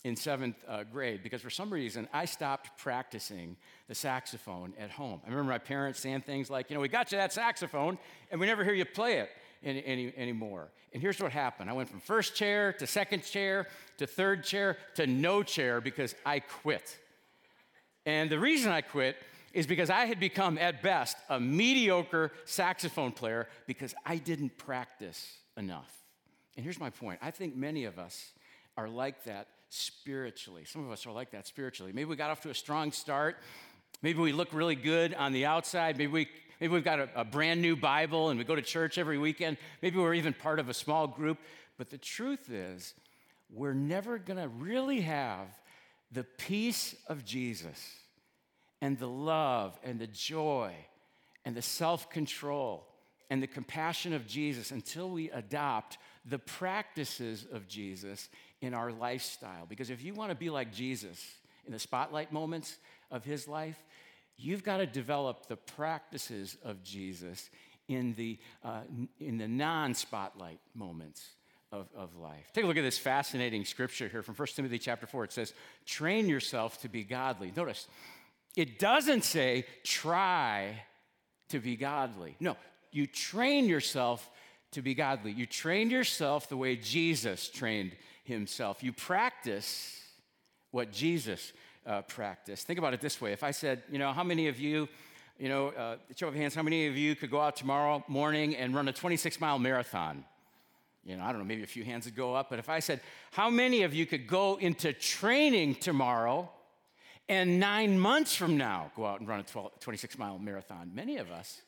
in 0.03 0.17
seventh 0.17 0.56
uh, 0.67 0.83
grade 0.83 1.23
because 1.23 1.41
for 1.41 1.50
some 1.50 1.71
reason 1.71 2.09
I 2.12 2.25
stopped 2.25 2.77
practicing 2.79 3.56
the 3.87 3.94
saxophone 3.94 4.75
at 4.77 4.91
home. 4.91 5.21
I 5.25 5.31
remember 5.31 5.53
my 5.53 5.59
parents 5.59 6.00
saying 6.00 6.23
things 6.23 6.50
like, 6.50 6.69
you 6.69 6.75
know, 6.75 6.81
we 6.81 6.89
got 6.89 7.12
you 7.12 7.19
that 7.19 7.33
saxophone 7.33 7.97
and 8.33 8.41
we 8.41 8.47
never 8.47 8.65
hear 8.65 8.75
you 8.75 8.85
play 8.85 9.19
it 9.19 9.31
any, 9.62 9.85
any, 9.87 10.12
anymore. 10.17 10.69
And 10.93 11.00
here's 11.00 11.21
what 11.21 11.31
happened 11.31 11.71
I 11.71 11.75
went 11.75 11.89
from 11.89 12.00
first 12.00 12.35
chair 12.35 12.73
to 12.75 12.87
second 12.89 13.23
chair 13.23 13.69
to 13.99 14.06
third 14.09 14.43
chair 14.43 14.79
to 14.97 15.06
no 15.06 15.44
chair 15.44 15.81
because 15.81 16.17
I 16.27 16.41
quit. 16.41 16.99
And 18.05 18.29
the 18.29 18.41
reason 18.41 18.73
I 18.73 18.81
quit 18.81 19.17
is 19.52 19.66
because 19.66 19.90
I 19.90 20.06
had 20.06 20.19
become, 20.19 20.58
at 20.58 20.82
best, 20.82 21.16
a 21.28 21.38
mediocre 21.38 22.32
saxophone 22.44 23.12
player 23.12 23.49
because 23.66 23.94
I 24.04 24.16
didn't 24.16 24.56
practice 24.56 25.38
enough. 25.56 25.90
And 26.56 26.64
here's 26.64 26.81
my 26.81 26.90
point 26.90 27.20
I 27.22 27.31
think 27.31 27.56
many 27.56 27.84
of 27.84 27.99
us 27.99 28.32
are 28.76 28.88
like 28.88 29.25
that 29.25 29.49
spiritually. 29.69 30.64
Some 30.64 30.84
of 30.84 30.90
us 30.90 31.06
are 31.06 31.12
like 31.12 31.31
that 31.32 31.46
spiritually. 31.46 31.93
Maybe 31.93 32.06
we 32.06 32.16
got 32.16 32.31
off 32.31 32.43
to 32.43 32.50
a 32.50 32.54
strong 32.54 32.93
start. 32.93 33.37
Maybe 34.02 34.19
we 34.20 34.32
look 34.32 34.52
really 34.52 34.75
good 34.75 35.15
on 35.15 35.32
the 35.32 35.46
outside. 35.46 35.96
Maybe, 35.96 36.12
we, 36.12 36.29
maybe 36.60 36.72
we've 36.72 36.84
got 36.84 36.98
a, 36.98 37.08
a 37.15 37.24
brand 37.24 37.62
new 37.62 37.77
Bible 37.77 38.31
and 38.31 38.38
we 38.38 38.44
go 38.44 38.56
to 38.56 38.62
church 38.62 38.98
every 38.98 39.19
weekend. 39.19 39.58
Maybe 39.81 39.98
we're 39.98 40.15
even 40.15 40.32
part 40.34 40.58
of 40.58 40.69
a 40.69 40.74
small 40.74 41.06
group. 41.06 41.38
But 41.79 41.91
the 41.91 41.98
truth 41.98 42.50
is, 42.50 42.94
we're 43.50 43.74
never 43.74 44.19
going 44.19 44.41
to 44.41 44.48
really 44.48 45.03
have 45.03 45.46
the 46.10 46.24
peace 46.24 46.94
of 47.06 47.24
Jesus 47.24 47.79
and 48.82 48.98
the 48.98 49.08
love 49.08 49.79
and 49.84 49.98
the 49.98 50.08
joy 50.08 50.74
and 51.46 51.56
the 51.56 51.62
self 51.62 52.10
control 52.10 52.86
and 53.31 53.43
the 53.43 53.46
compassion 53.46 54.12
of 54.12 54.27
Jesus 54.27 54.72
until 54.72 55.08
we 55.08 55.31
adopt 55.31 55.96
the 56.27 56.39
practices 56.39 57.46
of 57.51 57.67
Jesus 57.67 58.29
in 58.60 58.74
our 58.74 58.93
lifestyle. 58.93 59.65
Because 59.67 59.89
if 59.89 60.05
you 60.05 60.12
want 60.12 60.31
to 60.31 60.36
be 60.36 60.51
like 60.51 60.72
Jesus 60.72 61.24
in 61.65 61.72
the 61.72 61.79
spotlight 61.79 62.32
moments 62.32 62.77
of 63.10 63.24
his 63.24 63.48
life, 63.48 63.79
you've 64.36 64.65
got 64.65 64.79
to 64.79 64.86
develop 64.86 65.46
the 65.46 65.56
practices 65.56 66.58
of 66.65 66.82
Jesus 66.82 67.48
in 67.89 68.15
the, 68.15 68.39
uh, 68.65 68.82
in 69.20 69.39
the 69.39 69.48
non 69.48 69.94
spotlight 69.94 70.60
moments. 70.74 71.24
Of, 71.74 71.89
of 71.96 72.15
life. 72.19 72.51
Take 72.53 72.65
a 72.65 72.67
look 72.67 72.77
at 72.77 72.82
this 72.82 72.98
fascinating 72.98 73.65
scripture 73.65 74.06
here 74.06 74.22
from 74.22 74.34
1 74.34 74.48
Timothy 74.55 74.79
chapter 74.79 75.06
4. 75.06 75.24
It 75.24 75.32
says, 75.32 75.55
Train 75.86 76.29
yourself 76.29 76.82
to 76.82 76.89
be 76.91 77.03
godly. 77.03 77.51
Notice, 77.56 77.89
it 78.56 78.79
doesn't 78.79 79.25
say 79.25 79.65
try 79.85 80.82
to 81.49 81.61
be 81.61 81.77
godly. 81.77 82.37
No, 82.41 82.56
you 82.91 83.06
train 83.06 83.69
yourself 83.69 84.31
to 84.73 84.82
be 84.82 84.94
godly. 84.94 85.32
You 85.32 85.47
train 85.47 85.91
yourself 85.91 86.49
the 86.49 86.56
way 86.56 86.77
Jesus 86.77 87.49
trained 87.49 87.93
himself. 88.25 88.82
You 88.82 88.93
practice 88.93 90.01
what 90.71 90.93
Jesus 90.93 91.53
uh, 91.87 92.03
practiced. 92.03 92.67
Think 92.67 92.79
about 92.79 92.94
it 92.94 93.01
this 93.01 93.21
way. 93.21 93.32
If 93.32 93.43
I 93.43 93.51
said, 93.51 93.82
you 93.91 93.99
know, 93.99 94.13
how 94.13 94.25
many 94.25 94.49
of 94.49 94.59
you, 94.59 94.89
you 95.39 95.49
know, 95.49 95.69
uh, 95.69 95.97
show 96.17 96.29
of 96.29 96.35
hands, 96.35 96.55
how 96.55 96.63
many 96.63 96.87
of 96.87 96.97
you 96.97 97.15
could 97.15 97.31
go 97.31 97.41
out 97.41 97.56
tomorrow 97.56 98.05
morning 98.09 98.56
and 98.56 98.75
run 98.75 98.89
a 98.89 98.93
26 98.93 99.41
mile 99.41 99.59
marathon? 99.59 100.25
You 101.05 101.17
know, 101.17 101.25
I 101.25 101.32
don't 101.32 101.39
know, 101.39 101.44
maybe 101.44 101.65
a 101.65 101.67
few 101.67 101.85
hands 101.85 102.05
would 102.05 102.15
go 102.15 102.35
up. 102.35 102.49
But 102.49 102.59
if 102.59 102.69
I 102.69 102.79
said, 102.79 103.01
how 103.32 103.51
many 103.51 103.82
of 103.82 103.93
you 103.93 104.06
could 104.06 104.27
go 104.27 104.56
into 104.56 104.93
training 104.93 105.77
tomorrow 105.77 106.51
and 107.32 107.58
nine 107.58 107.98
months 107.98 108.36
from 108.36 108.58
now 108.58 108.93
go 108.94 109.06
out 109.06 109.20
and 109.20 109.27
run 109.27 109.41
a 109.41 109.43
12, 109.43 109.81
26 109.81 110.19
mile 110.19 110.39
marathon. 110.39 110.91
Many 110.94 111.17
of 111.17 111.31
us 111.31 111.62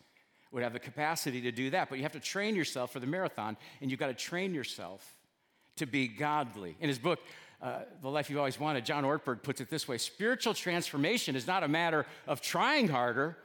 would 0.52 0.62
have 0.62 0.74
the 0.74 0.78
capacity 0.78 1.40
to 1.40 1.52
do 1.52 1.70
that, 1.70 1.88
but 1.88 1.96
you 1.96 2.02
have 2.02 2.12
to 2.12 2.20
train 2.20 2.54
yourself 2.54 2.92
for 2.92 3.00
the 3.00 3.06
marathon, 3.06 3.56
and 3.80 3.90
you've 3.90 3.98
got 3.98 4.08
to 4.08 4.14
train 4.14 4.52
yourself 4.52 5.16
to 5.76 5.86
be 5.86 6.06
godly. 6.06 6.76
In 6.80 6.88
his 6.88 6.98
book, 6.98 7.18
uh, 7.62 7.80
the 8.02 8.10
life 8.10 8.28
you've 8.28 8.38
always 8.38 8.60
wanted. 8.60 8.84
John 8.84 9.04
Ortberg 9.04 9.42
puts 9.42 9.62
it 9.62 9.70
this 9.70 9.88
way 9.88 9.96
spiritual 9.96 10.52
transformation 10.52 11.34
is 11.34 11.46
not 11.46 11.62
a 11.62 11.68
matter 11.68 12.04
of 12.26 12.42
trying 12.42 12.86
harder, 12.88 13.38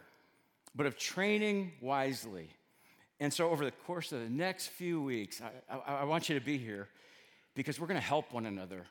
but 0.76 0.86
of 0.86 0.98
training 0.98 1.72
wisely. 1.80 2.50
And 3.22 3.34
so, 3.34 3.50
over 3.50 3.64
the 3.64 3.72
course 3.72 4.12
of 4.12 4.20
the 4.20 4.30
next 4.30 4.68
few 4.68 5.02
weeks, 5.02 5.42
I, 5.42 5.74
I, 5.74 5.96
I 6.00 6.04
want 6.04 6.28
you 6.28 6.38
to 6.38 6.44
be 6.44 6.58
here 6.58 6.90
because 7.56 7.80
we're 7.80 7.88
going 7.88 8.00
to 8.00 8.06
help 8.06 8.34
one 8.34 8.46
another 8.46 8.86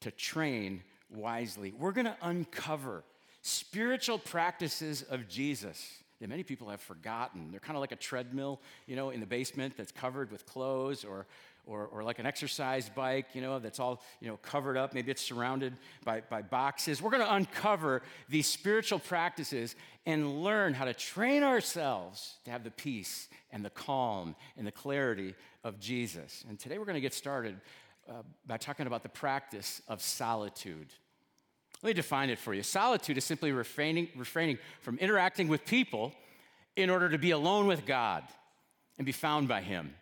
to 0.00 0.10
train 0.10 0.82
wisely. 1.10 1.72
We're 1.76 1.92
going 1.92 2.06
to 2.06 2.16
uncover 2.22 3.04
spiritual 3.42 4.18
practices 4.18 5.02
of 5.02 5.28
Jesus 5.28 6.02
that 6.20 6.28
many 6.28 6.42
people 6.42 6.68
have 6.68 6.80
forgotten. 6.80 7.50
They're 7.50 7.60
kind 7.60 7.76
of 7.76 7.80
like 7.80 7.92
a 7.92 7.96
treadmill, 7.96 8.60
you 8.86 8.96
know, 8.96 9.10
in 9.10 9.20
the 9.20 9.26
basement 9.26 9.74
that's 9.76 9.92
covered 9.92 10.32
with 10.32 10.46
clothes 10.46 11.04
or, 11.04 11.26
or, 11.66 11.86
or 11.86 12.02
like 12.02 12.18
an 12.18 12.26
exercise 12.26 12.88
bike, 12.88 13.26
you 13.34 13.42
know, 13.42 13.58
that's 13.58 13.78
all, 13.78 14.02
you 14.20 14.28
know, 14.28 14.36
covered 14.38 14.76
up. 14.76 14.94
Maybe 14.94 15.10
it's 15.10 15.20
surrounded 15.22 15.74
by, 16.04 16.22
by 16.30 16.42
boxes. 16.42 17.02
We're 17.02 17.10
going 17.10 17.24
to 17.24 17.34
uncover 17.34 18.02
these 18.28 18.46
spiritual 18.46 18.98
practices 18.98 19.74
and 20.06 20.42
learn 20.42 20.74
how 20.74 20.84
to 20.84 20.94
train 20.94 21.42
ourselves 21.42 22.36
to 22.44 22.50
have 22.50 22.64
the 22.64 22.70
peace 22.70 23.28
and 23.50 23.64
the 23.64 23.70
calm 23.70 24.36
and 24.56 24.66
the 24.66 24.72
clarity 24.72 25.34
of 25.64 25.78
Jesus. 25.80 26.44
And 26.48 26.58
today 26.58 26.78
we're 26.78 26.84
going 26.84 26.94
to 26.94 27.00
get 27.00 27.14
started 27.14 27.60
uh, 28.08 28.22
by 28.46 28.56
talking 28.56 28.86
about 28.86 29.02
the 29.02 29.08
practice 29.08 29.82
of 29.88 30.00
solitude. 30.00 30.88
Let 31.82 31.90
me 31.90 31.94
define 31.94 32.30
it 32.30 32.38
for 32.38 32.54
you. 32.54 32.62
Solitude 32.62 33.18
is 33.18 33.24
simply 33.24 33.52
refraining, 33.52 34.08
refraining 34.16 34.58
from 34.80 34.98
interacting 34.98 35.48
with 35.48 35.64
people 35.64 36.12
in 36.74 36.90
order 36.90 37.08
to 37.08 37.18
be 37.18 37.32
alone 37.32 37.66
with 37.66 37.86
God 37.86 38.24
and 38.98 39.04
be 39.04 39.12
found 39.12 39.48
by 39.48 39.60
Him. 39.60 39.94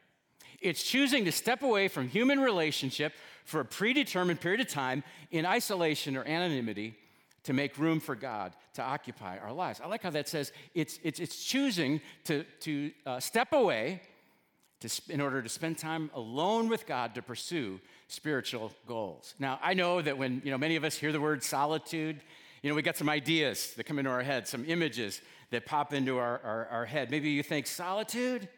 It's 0.60 0.82
choosing 0.82 1.24
to 1.24 1.32
step 1.32 1.62
away 1.62 1.88
from 1.88 2.08
human 2.08 2.40
relationship 2.40 3.12
for 3.44 3.60
a 3.60 3.64
predetermined 3.64 4.40
period 4.40 4.60
of 4.60 4.68
time 4.68 5.02
in 5.30 5.44
isolation 5.44 6.16
or 6.16 6.24
anonymity 6.24 6.94
to 7.42 7.52
make 7.52 7.76
room 7.76 8.00
for 8.00 8.14
God 8.14 8.54
to 8.74 8.82
occupy 8.82 9.38
our 9.38 9.52
lives. 9.52 9.80
I 9.82 9.86
like 9.86 10.02
how 10.02 10.10
that 10.10 10.28
says 10.28 10.52
it's, 10.74 10.98
it's, 11.02 11.20
it's 11.20 11.44
choosing 11.44 12.00
to, 12.24 12.44
to 12.60 12.90
uh, 13.04 13.20
step 13.20 13.52
away 13.52 14.00
to, 14.88 15.12
in 15.12 15.20
order 15.20 15.42
to 15.42 15.48
spend 15.48 15.78
time 15.78 16.10
alone 16.14 16.68
with 16.68 16.86
God 16.86 17.14
to 17.14 17.22
pursue 17.22 17.80
spiritual 18.08 18.72
goals. 18.86 19.34
Now, 19.38 19.58
I 19.62 19.74
know 19.74 20.02
that 20.02 20.18
when 20.18 20.42
you 20.44 20.50
know 20.50 20.58
many 20.58 20.76
of 20.76 20.84
us 20.84 20.96
hear 20.96 21.12
the 21.12 21.20
word 21.20 21.42
solitude, 21.42 22.20
you 22.62 22.70
know, 22.70 22.76
we 22.76 22.82
got 22.82 22.96
some 22.96 23.08
ideas 23.08 23.74
that 23.74 23.84
come 23.84 23.98
into 23.98 24.10
our 24.10 24.22
head, 24.22 24.48
some 24.48 24.64
images 24.66 25.20
that 25.50 25.66
pop 25.66 25.92
into 25.92 26.18
our, 26.18 26.40
our, 26.42 26.66
our 26.70 26.84
head. 26.86 27.10
Maybe 27.10 27.30
you 27.30 27.42
think, 27.42 27.66
solitude? 27.66 28.48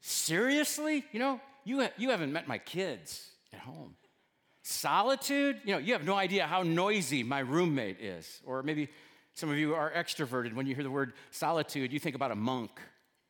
Seriously? 0.00 1.04
You 1.12 1.18
know, 1.18 1.40
you, 1.64 1.82
ha- 1.82 1.92
you 1.96 2.10
haven't 2.10 2.32
met 2.32 2.48
my 2.48 2.58
kids 2.58 3.28
at 3.52 3.58
home. 3.58 3.94
Solitude? 4.62 5.60
You 5.64 5.72
know, 5.72 5.78
you 5.78 5.92
have 5.92 6.04
no 6.04 6.14
idea 6.14 6.46
how 6.46 6.62
noisy 6.62 7.22
my 7.22 7.40
roommate 7.40 8.00
is. 8.00 8.40
Or 8.44 8.62
maybe 8.62 8.88
some 9.34 9.50
of 9.50 9.58
you 9.58 9.74
are 9.74 9.92
extroverted. 9.92 10.54
When 10.54 10.66
you 10.66 10.74
hear 10.74 10.84
the 10.84 10.90
word 10.90 11.12
solitude, 11.30 11.92
you 11.92 11.98
think 11.98 12.16
about 12.16 12.30
a 12.30 12.36
monk 12.36 12.70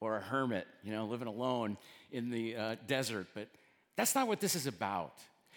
or 0.01 0.17
a 0.17 0.21
hermit, 0.21 0.67
you 0.83 0.93
know, 0.93 1.07
living 1.07 1.29
alone 1.29 1.77
in 2.13 2.31
the 2.31 2.57
uh, 2.57 2.77
desert. 2.87 3.27
But 3.35 3.49
that's 3.97 4.15
not 4.15 4.29
what 4.29 4.41
this 4.41 4.55
is 4.55 4.67
about. 4.67 5.15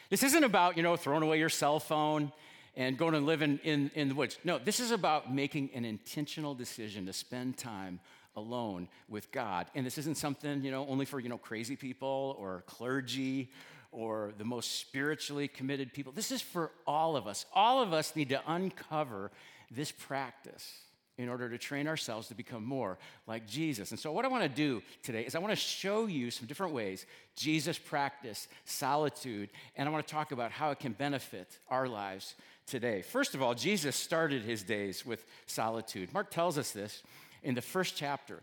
This 0.10 0.24
isn't 0.24 0.43
about, 0.43 0.77
you 0.77 0.84
know, 0.84 0.96
throwing 0.96 1.24
away 1.24 1.39
your 1.39 1.50
cell 1.50 1.79
phone 1.79 2.31
and 2.75 2.98
going 2.98 3.13
and 3.13 3.25
living 3.25 3.60
in, 3.63 3.91
in 3.96 4.10
the 4.10 4.15
woods. 4.15 4.38
No, 4.43 4.58
this 4.58 4.79
is 4.79 4.91
about 4.91 5.34
making 5.34 5.69
an 5.74 5.86
intentional 5.86 6.55
decision 6.55 7.05
to 7.05 7.13
spend 7.13 7.58
time 7.58 8.00
alone 8.36 8.88
with 9.08 9.31
God. 9.31 9.67
And 9.75 9.86
this 9.86 9.98
isn't 9.98 10.17
something, 10.17 10.63
you 10.63 10.72
know, 10.72 10.88
only 10.88 11.05
for, 11.05 11.19
you 11.19 11.29
know, 11.29 11.38
crazy 11.38 11.75
people 11.75 12.36
or 12.39 12.63
clergy 12.65 13.51
or 13.91 14.34
the 14.38 14.46
most 14.46 14.79
spiritually 14.79 15.48
committed 15.48 15.93
people. 15.93 16.12
This 16.12 16.31
is 16.31 16.41
for 16.41 16.72
all 16.88 17.15
of 17.15 17.27
us. 17.27 17.46
All 17.53 17.81
of 17.81 17.91
us 17.91 18.15
need 18.15 18.29
to 18.29 18.41
uncover 18.48 19.31
this 19.72 19.91
practice 19.91 20.72
in 21.20 21.28
order 21.28 21.50
to 21.50 21.58
train 21.58 21.86
ourselves 21.86 22.30
to 22.30 22.34
become 22.34 22.64
more 22.64 22.98
like 23.28 23.46
Jesus. 23.46 23.92
And 23.92 24.00
so, 24.00 24.12
what 24.14 24.24
I 24.24 24.30
want 24.30 24.44
to 24.44 24.50
do 24.50 24.82
today 25.04 25.24
is 25.26 25.36
I 25.36 25.40
want 25.40 25.52
to 25.52 25.60
show 25.60 26.08
you 26.08 26.32
some 26.32 26.48
different 26.48 26.74
ways 26.74 27.06
Jesus 27.36 27.78
practiced 27.78 28.48
solitude, 28.64 29.50
and 29.76 29.88
I 29.88 29.92
want 29.92 30.08
to 30.08 30.12
talk 30.12 30.32
about 30.32 30.52
how 30.52 30.72
it 30.72 30.80
can 30.80 30.94
benefit 30.94 31.60
our 31.70 31.90
lives 31.90 32.36
today. 32.66 33.02
First 33.02 33.36
of 33.36 33.42
all, 33.42 33.54
Jesus 33.54 33.98
started 33.98 34.44
his 34.44 34.64
days 34.64 35.06
with 35.06 35.26
solitude. 35.46 36.14
Mark 36.14 36.32
tells 36.32 36.58
us 36.58 36.72
this 36.72 37.04
in 37.44 37.54
the 37.54 37.62
first 37.62 37.98
chapter 37.98 38.42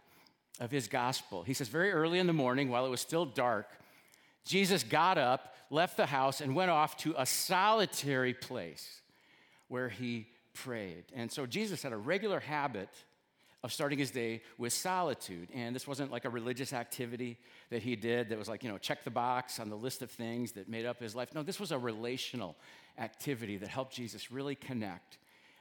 of 0.60 0.70
his 0.70 0.86
gospel. 0.86 1.44
He 1.44 1.54
says, 1.54 1.68
Very 1.68 1.92
early 1.92 2.18
in 2.18 2.26
the 2.26 2.34
morning, 2.34 2.68
while 2.68 2.84
it 2.84 2.90
was 2.90 3.00
still 3.00 3.24
dark, 3.24 3.70
Jesus 4.44 4.82
got 4.82 5.16
up, 5.16 5.56
left 5.70 5.96
the 5.96 6.06
house, 6.06 6.42
and 6.42 6.54
went 6.54 6.70
off 6.70 6.98
to 6.98 7.14
a 7.16 7.24
solitary 7.24 8.34
place 8.34 9.00
where 9.68 9.88
he 9.88 10.26
prayed. 10.56 11.04
And 11.14 11.30
so 11.30 11.46
Jesus 11.46 11.82
had 11.82 11.92
a 11.92 11.96
regular 11.96 12.40
habit 12.40 12.88
of 13.62 13.72
starting 13.72 13.98
his 13.98 14.10
day 14.10 14.42
with 14.58 14.72
solitude. 14.72 15.48
And 15.54 15.74
this 15.74 15.86
wasn't 15.86 16.12
like 16.12 16.24
a 16.24 16.30
religious 16.30 16.72
activity 16.72 17.38
that 17.70 17.82
he 17.82 17.96
did 17.96 18.28
that 18.28 18.38
was 18.38 18.48
like, 18.48 18.62
you 18.62 18.70
know, 18.70 18.78
check 18.78 19.04
the 19.04 19.10
box 19.10 19.58
on 19.58 19.70
the 19.70 19.76
list 19.76 20.02
of 20.02 20.10
things 20.10 20.52
that 20.52 20.68
made 20.68 20.86
up 20.86 21.00
his 21.00 21.14
life. 21.14 21.34
No, 21.34 21.42
this 21.42 21.58
was 21.58 21.72
a 21.72 21.78
relational 21.78 22.56
activity 22.98 23.56
that 23.58 23.68
helped 23.68 23.94
Jesus 23.94 24.30
really 24.30 24.54
connect 24.54 25.18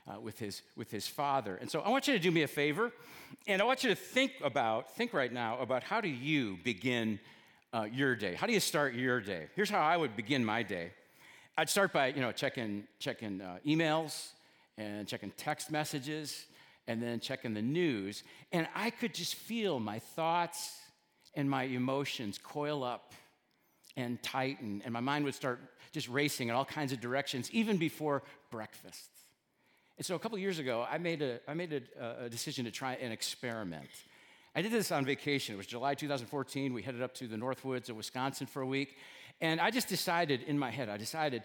uh, 0.07 0.19
with, 0.19 0.37
his, 0.39 0.61
with 0.75 0.91
his 0.91 1.07
father. 1.07 1.55
And 1.55 1.69
so 1.69 1.79
I 1.81 1.89
want 1.89 2.07
you 2.07 2.13
to 2.13 2.19
do 2.19 2.31
me 2.31 2.43
a 2.43 2.47
favor, 2.47 2.91
and 3.47 3.61
I 3.61 3.65
want 3.65 3.83
you 3.83 3.89
to 3.89 3.95
think 3.95 4.33
about, 4.43 4.95
think 4.95 5.13
right 5.13 5.33
now 5.33 5.59
about 5.59 5.83
how 5.83 5.99
do 5.99 6.09
you 6.09 6.57
begin 6.63 7.19
uh, 7.73 7.87
your 7.91 8.15
day? 8.15 8.35
How 8.35 8.45
do 8.47 8.53
you 8.53 8.59
start 8.59 8.93
your 8.93 9.19
day? 9.19 9.47
Here's 9.55 9.69
how 9.69 9.81
I 9.81 9.97
would 9.97 10.15
begin 10.15 10.45
my 10.45 10.63
day. 10.63 10.91
I'd 11.57 11.69
start 11.69 11.91
by, 11.91 12.07
you 12.07 12.21
know, 12.21 12.31
checking, 12.31 12.83
checking 12.99 13.41
uh, 13.41 13.57
emails, 13.65 14.31
and 14.77 15.08
checking 15.08 15.32
text 15.32 15.72
messages 15.72 16.46
and 16.88 17.01
then 17.01 17.20
checking 17.20 17.53
the 17.53 17.62
news. 17.62 18.24
And 18.51 18.67
I 18.75 18.89
could 18.89 19.13
just 19.13 19.36
feel 19.36 19.79
my 19.79 20.00
thoughts 20.00 20.77
and 21.34 21.50
my 21.50 21.63
emotions 21.63 22.38
coil 22.38 22.84
up 22.84 23.13
and 23.98 24.22
tighten, 24.22 24.82
and 24.84 24.94
my 24.94 25.00
mind 25.00 25.24
would 25.25 25.36
start 25.36 25.60
just 25.94 26.10
racing 26.10 26.50
in 26.50 26.55
all 26.55 26.65
kinds 26.65 26.91
of 26.91 27.00
directions, 27.00 27.50
even 27.51 27.77
before 27.77 28.24
breakfast. 28.51 29.10
And 29.98 30.05
so 30.05 30.15
a 30.15 30.20
couple 30.20 30.38
years 30.38 30.60
ago, 30.60 30.86
I 30.89 30.98
made, 30.98 31.22
a, 31.22 31.39
I 31.48 31.53
made 31.53 31.84
a, 31.98 32.25
a 32.25 32.29
decision 32.29 32.65
to 32.65 32.72
try 32.72 32.96
an 32.96 33.13
experiment. 33.13 33.88
I 34.53 34.62
did 34.62 34.72
this 34.72 34.91
on 34.91 35.05
vacation. 35.05 35.55
It 35.55 35.58
was 35.58 35.67
July 35.67 35.96
2014. 35.96 36.74
We 36.74 36.82
headed 36.82 37.01
up 37.01 37.13
to 37.15 37.27
the 37.27 37.38
Northwoods 37.38 37.89
of 37.89 37.96
Wisconsin 37.96 38.48
for 38.48 38.62
a 38.62 38.65
week. 38.65 38.98
And 39.39 39.62
I 39.62 39.72
just 39.72 39.88
decided 39.88 40.44
in 40.44 40.60
my 40.60 40.72
head, 40.72 40.89
I 40.89 40.98
decided 40.98 41.44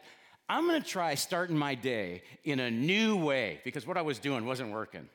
I'm 0.51 0.67
gonna 0.67 0.81
try 0.81 1.15
starting 1.15 1.57
my 1.57 1.77
day 1.77 2.23
in 2.43 2.59
a 2.59 2.73
new 2.73 3.17
way 3.17 3.61
because 3.63 3.87
what 3.87 3.97
I 3.97 4.03
was 4.03 4.19
doing 4.19 4.45
wasn't 4.45 4.73
working 4.73 5.09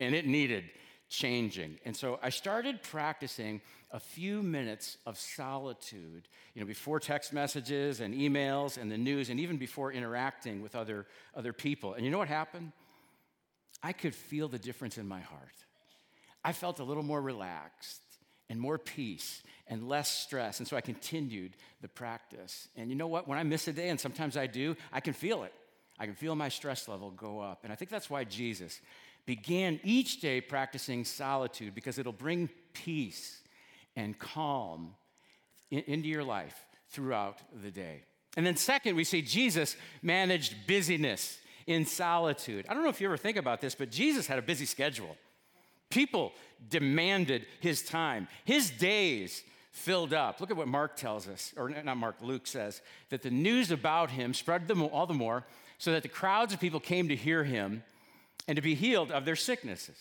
and 0.00 0.14
it 0.14 0.26
needed 0.26 0.64
changing. 1.10 1.78
And 1.84 1.94
so 1.94 2.18
I 2.22 2.30
started 2.30 2.82
practicing 2.82 3.60
a 3.90 4.00
few 4.00 4.42
minutes 4.42 4.96
of 5.04 5.18
solitude, 5.18 6.26
you 6.54 6.62
know, 6.62 6.66
before 6.66 7.00
text 7.00 7.34
messages 7.34 8.00
and 8.00 8.14
emails 8.14 8.78
and 8.80 8.90
the 8.90 8.96
news 8.96 9.28
and 9.28 9.38
even 9.38 9.58
before 9.58 9.92
interacting 9.92 10.62
with 10.62 10.74
other, 10.74 11.06
other 11.34 11.52
people. 11.52 11.92
And 11.92 12.02
you 12.02 12.10
know 12.10 12.16
what 12.16 12.28
happened? 12.28 12.72
I 13.82 13.92
could 13.92 14.14
feel 14.14 14.48
the 14.48 14.58
difference 14.58 14.96
in 14.96 15.06
my 15.06 15.20
heart. 15.20 15.66
I 16.42 16.52
felt 16.52 16.80
a 16.80 16.84
little 16.84 17.02
more 17.02 17.20
relaxed 17.20 18.01
and 18.52 18.60
more 18.60 18.76
peace 18.76 19.42
and 19.66 19.88
less 19.88 20.10
stress. 20.10 20.58
And 20.58 20.68
so 20.68 20.76
I 20.76 20.82
continued 20.82 21.52
the 21.80 21.88
practice. 21.88 22.68
And 22.76 22.90
you 22.90 22.96
know 22.96 23.06
what? 23.06 23.26
When 23.26 23.38
I 23.38 23.44
miss 23.44 23.66
a 23.66 23.72
day, 23.72 23.88
and 23.88 23.98
sometimes 23.98 24.36
I 24.36 24.46
do, 24.46 24.76
I 24.92 25.00
can 25.00 25.14
feel 25.14 25.44
it. 25.44 25.54
I 25.98 26.04
can 26.04 26.14
feel 26.14 26.34
my 26.34 26.50
stress 26.50 26.86
level 26.86 27.10
go 27.12 27.40
up. 27.40 27.60
And 27.64 27.72
I 27.72 27.76
think 27.76 27.90
that's 27.90 28.10
why 28.10 28.24
Jesus 28.24 28.78
began 29.24 29.80
each 29.84 30.20
day 30.20 30.42
practicing 30.42 31.06
solitude 31.06 31.74
because 31.74 31.98
it'll 31.98 32.12
bring 32.12 32.50
peace 32.74 33.40
and 33.96 34.18
calm 34.18 34.96
in, 35.70 35.80
into 35.86 36.08
your 36.08 36.24
life 36.24 36.66
throughout 36.90 37.38
the 37.62 37.70
day. 37.70 38.02
And 38.36 38.44
then, 38.44 38.56
second, 38.56 38.96
we 38.96 39.04
see 39.04 39.22
Jesus 39.22 39.76
managed 40.02 40.66
busyness 40.66 41.38
in 41.66 41.86
solitude. 41.86 42.66
I 42.68 42.74
don't 42.74 42.82
know 42.82 42.90
if 42.90 43.00
you 43.00 43.06
ever 43.06 43.16
think 43.16 43.38
about 43.38 43.62
this, 43.62 43.74
but 43.74 43.90
Jesus 43.90 44.26
had 44.26 44.38
a 44.38 44.42
busy 44.42 44.66
schedule. 44.66 45.16
People 45.92 46.32
demanded 46.70 47.46
his 47.60 47.82
time. 47.82 48.26
His 48.44 48.70
days 48.70 49.42
filled 49.72 50.14
up. 50.14 50.40
Look 50.40 50.50
at 50.50 50.56
what 50.56 50.68
Mark 50.68 50.96
tells 50.96 51.28
us, 51.28 51.52
or 51.54 51.68
not 51.68 51.96
Mark, 51.98 52.16
Luke 52.22 52.46
says, 52.46 52.80
that 53.10 53.20
the 53.20 53.30
news 53.30 53.70
about 53.70 54.10
him 54.10 54.32
spread 54.32 54.70
all 54.90 55.06
the 55.06 55.12
more 55.12 55.44
so 55.76 55.92
that 55.92 56.02
the 56.02 56.08
crowds 56.08 56.54
of 56.54 56.60
people 56.60 56.80
came 56.80 57.08
to 57.08 57.16
hear 57.16 57.44
him 57.44 57.82
and 58.48 58.56
to 58.56 58.62
be 58.62 58.74
healed 58.74 59.12
of 59.12 59.26
their 59.26 59.36
sicknesses. 59.36 59.96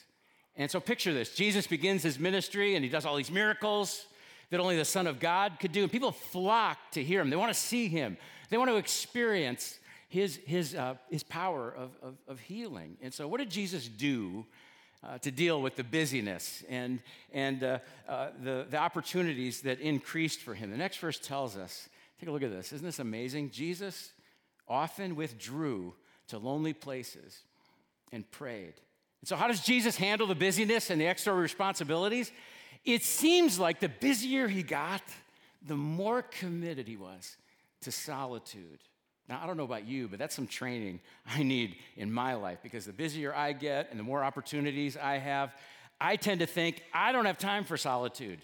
And 0.55 0.71
so 0.71 0.79
picture 0.79 1.13
this 1.13 1.35
Jesus 1.35 1.67
begins 1.67 2.03
his 2.03 2.17
ministry 2.19 2.75
and 2.75 2.85
he 2.85 2.89
does 2.89 3.05
all 3.05 3.17
these 3.17 3.31
miracles 3.31 4.05
that 4.49 4.59
only 4.61 4.77
the 4.77 4.85
Son 4.85 5.07
of 5.07 5.19
God 5.19 5.57
could 5.59 5.73
do. 5.73 5.83
And 5.83 5.91
people 5.91 6.11
flock 6.13 6.77
to 6.91 7.03
hear 7.03 7.19
him, 7.19 7.29
they 7.29 7.35
want 7.35 7.53
to 7.53 7.59
see 7.59 7.89
him, 7.89 8.17
they 8.49 8.57
want 8.57 8.69
to 8.69 8.77
experience 8.77 9.77
his, 10.07 10.39
his, 10.45 10.73
uh, 10.73 10.95
his 11.09 11.23
power 11.23 11.73
of, 11.75 11.91
of, 12.01 12.15
of 12.27 12.39
healing. 12.39 12.97
And 13.01 13.13
so, 13.13 13.27
what 13.27 13.39
did 13.39 13.49
Jesus 13.49 13.87
do 13.87 14.45
uh, 15.03 15.17
to 15.19 15.31
deal 15.31 15.61
with 15.61 15.75
the 15.75 15.83
busyness 15.83 16.63
and, 16.69 16.99
and 17.33 17.63
uh, 17.63 17.79
uh, 18.07 18.29
the, 18.43 18.65
the 18.69 18.77
opportunities 18.77 19.61
that 19.61 19.79
increased 19.79 20.41
for 20.41 20.53
him. 20.53 20.71
The 20.71 20.77
next 20.77 20.97
verse 20.97 21.19
tells 21.19 21.57
us 21.57 21.89
take 22.19 22.29
a 22.29 22.31
look 22.31 22.43
at 22.43 22.51
this. 22.51 22.71
Isn't 22.71 22.85
this 22.85 22.99
amazing? 22.99 23.49
Jesus 23.49 24.11
often 24.67 25.15
withdrew 25.15 25.93
to 26.27 26.37
lonely 26.37 26.73
places 26.73 27.41
and 28.11 28.29
prayed. 28.31 28.73
And 29.21 29.27
so, 29.27 29.35
how 29.35 29.47
does 29.47 29.61
Jesus 29.61 29.97
handle 29.97 30.27
the 30.27 30.35
busyness 30.35 30.89
and 30.89 30.99
the 30.99 31.07
extra 31.07 31.33
responsibilities? 31.33 32.31
It 32.85 33.03
seems 33.03 33.59
like 33.59 33.79
the 33.79 33.89
busier 33.89 34.47
he 34.47 34.63
got, 34.63 35.03
the 35.65 35.75
more 35.75 36.21
committed 36.21 36.87
he 36.87 36.97
was 36.97 37.37
to 37.81 37.91
solitude. 37.91 38.79
Now, 39.31 39.39
I 39.41 39.47
don't 39.47 39.55
know 39.55 39.63
about 39.63 39.87
you, 39.87 40.09
but 40.09 40.19
that's 40.19 40.35
some 40.35 40.45
training 40.45 40.99
I 41.25 41.41
need 41.41 41.77
in 41.95 42.11
my 42.11 42.33
life 42.33 42.59
because 42.61 42.85
the 42.85 42.91
busier 42.93 43.33
I 43.33 43.53
get 43.53 43.87
and 43.89 43.97
the 43.97 44.03
more 44.03 44.23
opportunities 44.23 44.97
I 44.97 45.19
have, 45.19 45.55
I 46.01 46.17
tend 46.17 46.41
to 46.41 46.45
think 46.45 46.83
I 46.93 47.13
don't 47.13 47.25
have 47.25 47.37
time 47.37 47.63
for 47.63 47.77
solitude. 47.77 48.39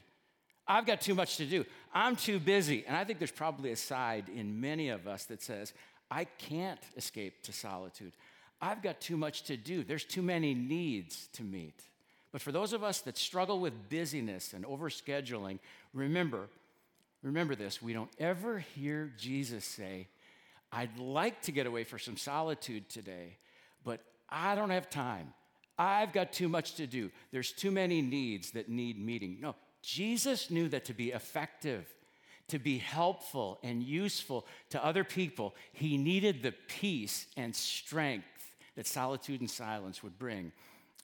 I've 0.65 0.85
got 0.85 1.01
too 1.01 1.13
much 1.13 1.37
to 1.37 1.45
do. 1.45 1.65
I'm 1.93 2.15
too 2.15 2.39
busy. 2.39 2.85
And 2.87 2.95
I 2.95 3.03
think 3.03 3.19
there's 3.19 3.31
probably 3.31 3.71
a 3.71 3.75
side 3.75 4.29
in 4.33 4.61
many 4.61 4.87
of 4.87 5.07
us 5.07 5.25
that 5.25 5.41
says, 5.41 5.73
I 6.09 6.23
can't 6.23 6.79
escape 6.95 7.43
to 7.43 7.51
solitude. 7.51 8.13
I've 8.61 8.81
got 8.81 9.01
too 9.01 9.17
much 9.17 9.43
to 9.43 9.57
do. 9.57 9.83
There's 9.83 10.05
too 10.05 10.21
many 10.21 10.53
needs 10.53 11.27
to 11.33 11.43
meet. 11.43 11.83
But 12.31 12.41
for 12.41 12.53
those 12.53 12.71
of 12.71 12.83
us 12.83 13.01
that 13.01 13.17
struggle 13.17 13.59
with 13.59 13.89
busyness 13.89 14.53
and 14.53 14.65
overscheduling, 14.65 15.59
remember, 15.93 16.47
remember 17.23 17.55
this, 17.55 17.81
we 17.81 17.93
don't 17.93 18.11
ever 18.19 18.59
hear 18.59 19.11
Jesus 19.17 19.65
say, 19.65 20.07
I'd 20.77 20.99
like 20.99 21.41
to 21.43 21.51
get 21.51 21.65
away 21.65 21.83
for 21.83 21.97
some 21.97 22.17
solitude 22.17 22.87
today, 22.87 23.37
but 23.83 23.99
I 24.29 24.53
don't 24.53 24.69
have 24.69 24.91
time. 24.91 25.33
I've 25.75 26.13
got 26.13 26.31
too 26.31 26.47
much 26.47 26.75
to 26.75 26.85
do. 26.85 27.09
There's 27.31 27.51
too 27.51 27.71
many 27.71 27.99
needs 28.03 28.51
that 28.51 28.69
need 28.69 29.03
meeting. 29.03 29.39
No, 29.41 29.55
Jesus 29.81 30.51
knew 30.51 30.69
that 30.69 30.85
to 30.85 30.93
be 30.93 31.09
effective, 31.13 31.87
to 32.49 32.59
be 32.59 32.77
helpful 32.77 33.57
and 33.63 33.81
useful 33.81 34.45
to 34.69 34.85
other 34.85 35.03
people, 35.03 35.55
he 35.73 35.97
needed 35.97 36.43
the 36.43 36.53
peace 36.67 37.25
and 37.35 37.55
strength 37.55 38.53
that 38.75 38.85
solitude 38.85 39.41
and 39.41 39.49
silence 39.49 40.03
would 40.03 40.19
bring 40.19 40.51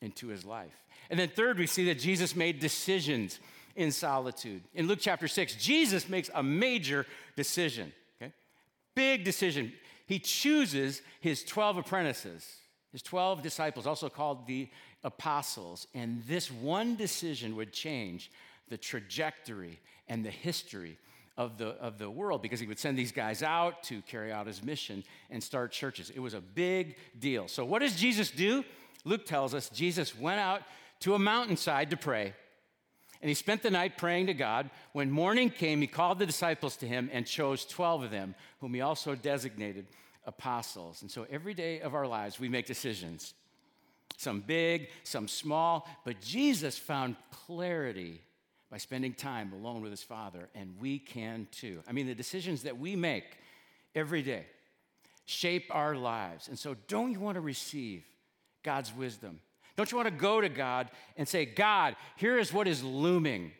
into 0.01 0.27
his 0.27 0.45
life. 0.45 0.83
And 1.09 1.19
then, 1.19 1.29
third, 1.29 1.57
we 1.57 1.65
see 1.65 1.85
that 1.85 1.97
Jesus 1.97 2.35
made 2.35 2.59
decisions 2.59 3.39
in 3.75 3.91
solitude. 3.91 4.61
In 4.75 4.85
Luke 4.85 4.99
chapter 5.01 5.27
6, 5.27 5.55
Jesus 5.55 6.07
makes 6.07 6.29
a 6.35 6.43
major 6.43 7.07
decision? 7.35 7.91
Big 8.95 9.23
decision. 9.23 9.73
He 10.05 10.19
chooses 10.19 11.01
his 11.21 11.43
12 11.43 11.77
apprentices, 11.77 12.57
his 12.91 13.01
12 13.01 13.41
disciples, 13.41 13.87
also 13.87 14.09
called 14.09 14.45
the 14.45 14.69
apostles. 15.03 15.87
And 15.93 16.23
this 16.27 16.51
one 16.51 16.95
decision 16.95 17.55
would 17.55 17.73
change 17.73 18.31
the 18.69 18.77
trajectory 18.77 19.79
and 20.07 20.25
the 20.25 20.29
history 20.29 20.97
of 21.37 21.57
the, 21.57 21.69
of 21.79 21.97
the 21.97 22.09
world 22.09 22.41
because 22.41 22.59
he 22.59 22.67
would 22.67 22.79
send 22.79 22.97
these 22.97 23.11
guys 23.11 23.41
out 23.41 23.83
to 23.83 24.01
carry 24.03 24.31
out 24.31 24.45
his 24.45 24.63
mission 24.63 25.03
and 25.29 25.43
start 25.43 25.71
churches. 25.71 26.11
It 26.11 26.19
was 26.19 26.33
a 26.33 26.41
big 26.41 26.97
deal. 27.19 27.47
So, 27.47 27.65
what 27.65 27.79
does 27.79 27.95
Jesus 27.95 28.29
do? 28.29 28.63
Luke 29.05 29.25
tells 29.25 29.53
us 29.53 29.69
Jesus 29.69 30.17
went 30.17 30.39
out 30.39 30.61
to 31.01 31.15
a 31.15 31.19
mountainside 31.19 31.89
to 31.89 31.97
pray. 31.97 32.33
And 33.23 33.29
he 33.29 33.35
spent 33.35 33.63
the 33.63 33.71
night 33.71 33.97
praying 33.97 34.27
to 34.27 34.33
God. 34.33 34.69
When 34.91 35.09
morning 35.09 35.49
came, 35.49 35.79
he 35.79 35.87
called 35.87 36.19
the 36.19 36.25
disciples 36.25 36.75
to 36.77 36.85
him 36.85 37.09
and 37.13 37.25
chose 37.25 37.63
12 37.63 38.03
of 38.03 38.11
them, 38.11 38.35
whom 38.59 38.73
he 38.73 38.81
also 38.81 39.15
designated 39.15 39.87
apostles. 40.25 41.01
And 41.01 41.09
so 41.09 41.25
every 41.31 41.53
day 41.53 41.79
of 41.79 41.95
our 41.95 42.05
lives, 42.05 42.37
we 42.37 42.49
make 42.49 42.65
decisions 42.65 43.33
some 44.17 44.41
big, 44.41 44.89
some 45.03 45.29
small, 45.29 45.87
but 46.03 46.19
Jesus 46.19 46.77
found 46.77 47.15
clarity 47.31 48.21
by 48.69 48.77
spending 48.77 49.13
time 49.13 49.53
alone 49.53 49.81
with 49.81 49.91
his 49.91 50.03
Father, 50.03 50.49
and 50.53 50.75
we 50.79 50.99
can 50.99 51.47
too. 51.51 51.81
I 51.87 51.93
mean, 51.93 52.07
the 52.07 52.15
decisions 52.15 52.63
that 52.63 52.77
we 52.77 52.95
make 52.97 53.37
every 53.95 54.21
day 54.21 54.45
shape 55.25 55.65
our 55.71 55.95
lives. 55.95 56.49
And 56.49 56.59
so, 56.59 56.75
don't 56.89 57.11
you 57.11 57.21
want 57.21 57.35
to 57.35 57.41
receive 57.41 58.03
God's 58.63 58.93
wisdom? 58.93 59.39
Don't 59.75 59.91
you 59.91 59.97
want 59.97 60.07
to 60.07 60.15
go 60.15 60.39
to 60.39 60.49
God 60.49 60.91
and 61.17 61.27
say, 61.27 61.45
God, 61.45 61.95
here 62.15 62.37
is 62.37 62.53
what 62.53 62.67
is 62.67 62.83
looming. 62.83 63.51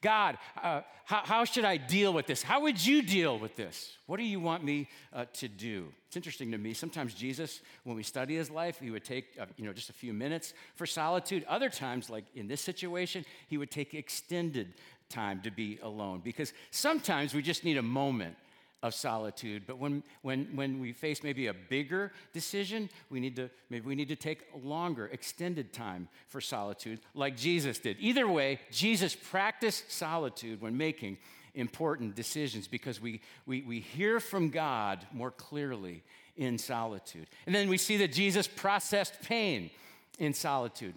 God, 0.00 0.36
uh, 0.62 0.82
how, 1.06 1.22
how, 1.24 1.44
should 1.44 1.64
I 1.64 1.78
deal 1.78 2.12
with 2.12 2.26
this? 2.26 2.42
How 2.42 2.60
would 2.60 2.84
you 2.84 3.02
deal 3.02 3.38
with 3.38 3.56
this? 3.56 3.96
What 4.06 4.18
do 4.18 4.22
you 4.22 4.38
want 4.38 4.62
me 4.62 4.88
uh, 5.14 5.24
to 5.34 5.48
do? 5.48 5.88
It's 6.06 6.16
interesting 6.16 6.52
to 6.52 6.58
me. 6.58 6.74
Sometimes 6.74 7.14
Jesus, 7.14 7.60
when 7.84 7.96
we 7.96 8.02
study 8.02 8.36
his 8.36 8.50
life, 8.50 8.78
he 8.80 8.90
would 8.90 9.04
take 9.04 9.24
uh, 9.40 9.46
you 9.56 9.64
know 9.64 9.72
just 9.72 9.88
a 9.88 9.94
few 9.94 10.12
minutes 10.12 10.52
for 10.76 10.84
solitude. 10.84 11.44
Other 11.48 11.70
times, 11.70 12.10
like 12.10 12.24
in 12.34 12.46
this 12.48 12.60
situation, 12.60 13.24
he 13.48 13.56
would 13.56 13.70
take 13.70 13.94
extended 13.94 14.74
time 15.08 15.40
to 15.42 15.50
be 15.50 15.78
alone 15.82 16.20
because 16.22 16.52
sometimes 16.70 17.34
we 17.34 17.42
just 17.42 17.64
need 17.64 17.78
a 17.78 17.82
moment 17.82 18.36
of 18.84 18.92
solitude. 18.92 19.62
But 19.66 19.78
when, 19.78 20.02
when, 20.20 20.44
when 20.54 20.78
we 20.78 20.92
face 20.92 21.22
maybe 21.22 21.46
a 21.46 21.54
bigger 21.54 22.12
decision, 22.34 22.90
we 23.08 23.18
need 23.18 23.34
to, 23.36 23.48
maybe 23.70 23.86
we 23.86 23.94
need 23.94 24.08
to 24.08 24.16
take 24.16 24.44
longer, 24.62 25.06
extended 25.06 25.72
time 25.72 26.06
for 26.28 26.42
solitude, 26.42 27.00
like 27.14 27.34
Jesus 27.34 27.78
did. 27.78 27.96
Either 27.98 28.28
way, 28.28 28.60
Jesus 28.70 29.16
practiced 29.16 29.90
solitude 29.90 30.60
when 30.60 30.76
making 30.76 31.16
important 31.54 32.14
decisions 32.14 32.68
because 32.68 33.00
we, 33.00 33.22
we, 33.46 33.62
we 33.62 33.80
hear 33.80 34.20
from 34.20 34.50
God 34.50 35.06
more 35.14 35.30
clearly 35.30 36.02
in 36.36 36.58
solitude. 36.58 37.26
And 37.46 37.54
then 37.54 37.70
we 37.70 37.78
see 37.78 37.96
that 37.98 38.12
Jesus 38.12 38.46
processed 38.46 39.22
pain 39.22 39.70
in 40.18 40.34
solitude. 40.34 40.94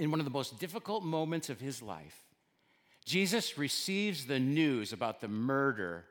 In 0.00 0.10
one 0.10 0.18
of 0.18 0.24
the 0.24 0.30
most 0.30 0.58
difficult 0.58 1.04
moments 1.04 1.50
of 1.50 1.60
his 1.60 1.82
life, 1.82 2.24
Jesus 3.04 3.56
receives 3.56 4.24
the 4.24 4.40
news 4.40 4.92
about 4.92 5.20
the 5.20 5.28
murder 5.28 6.06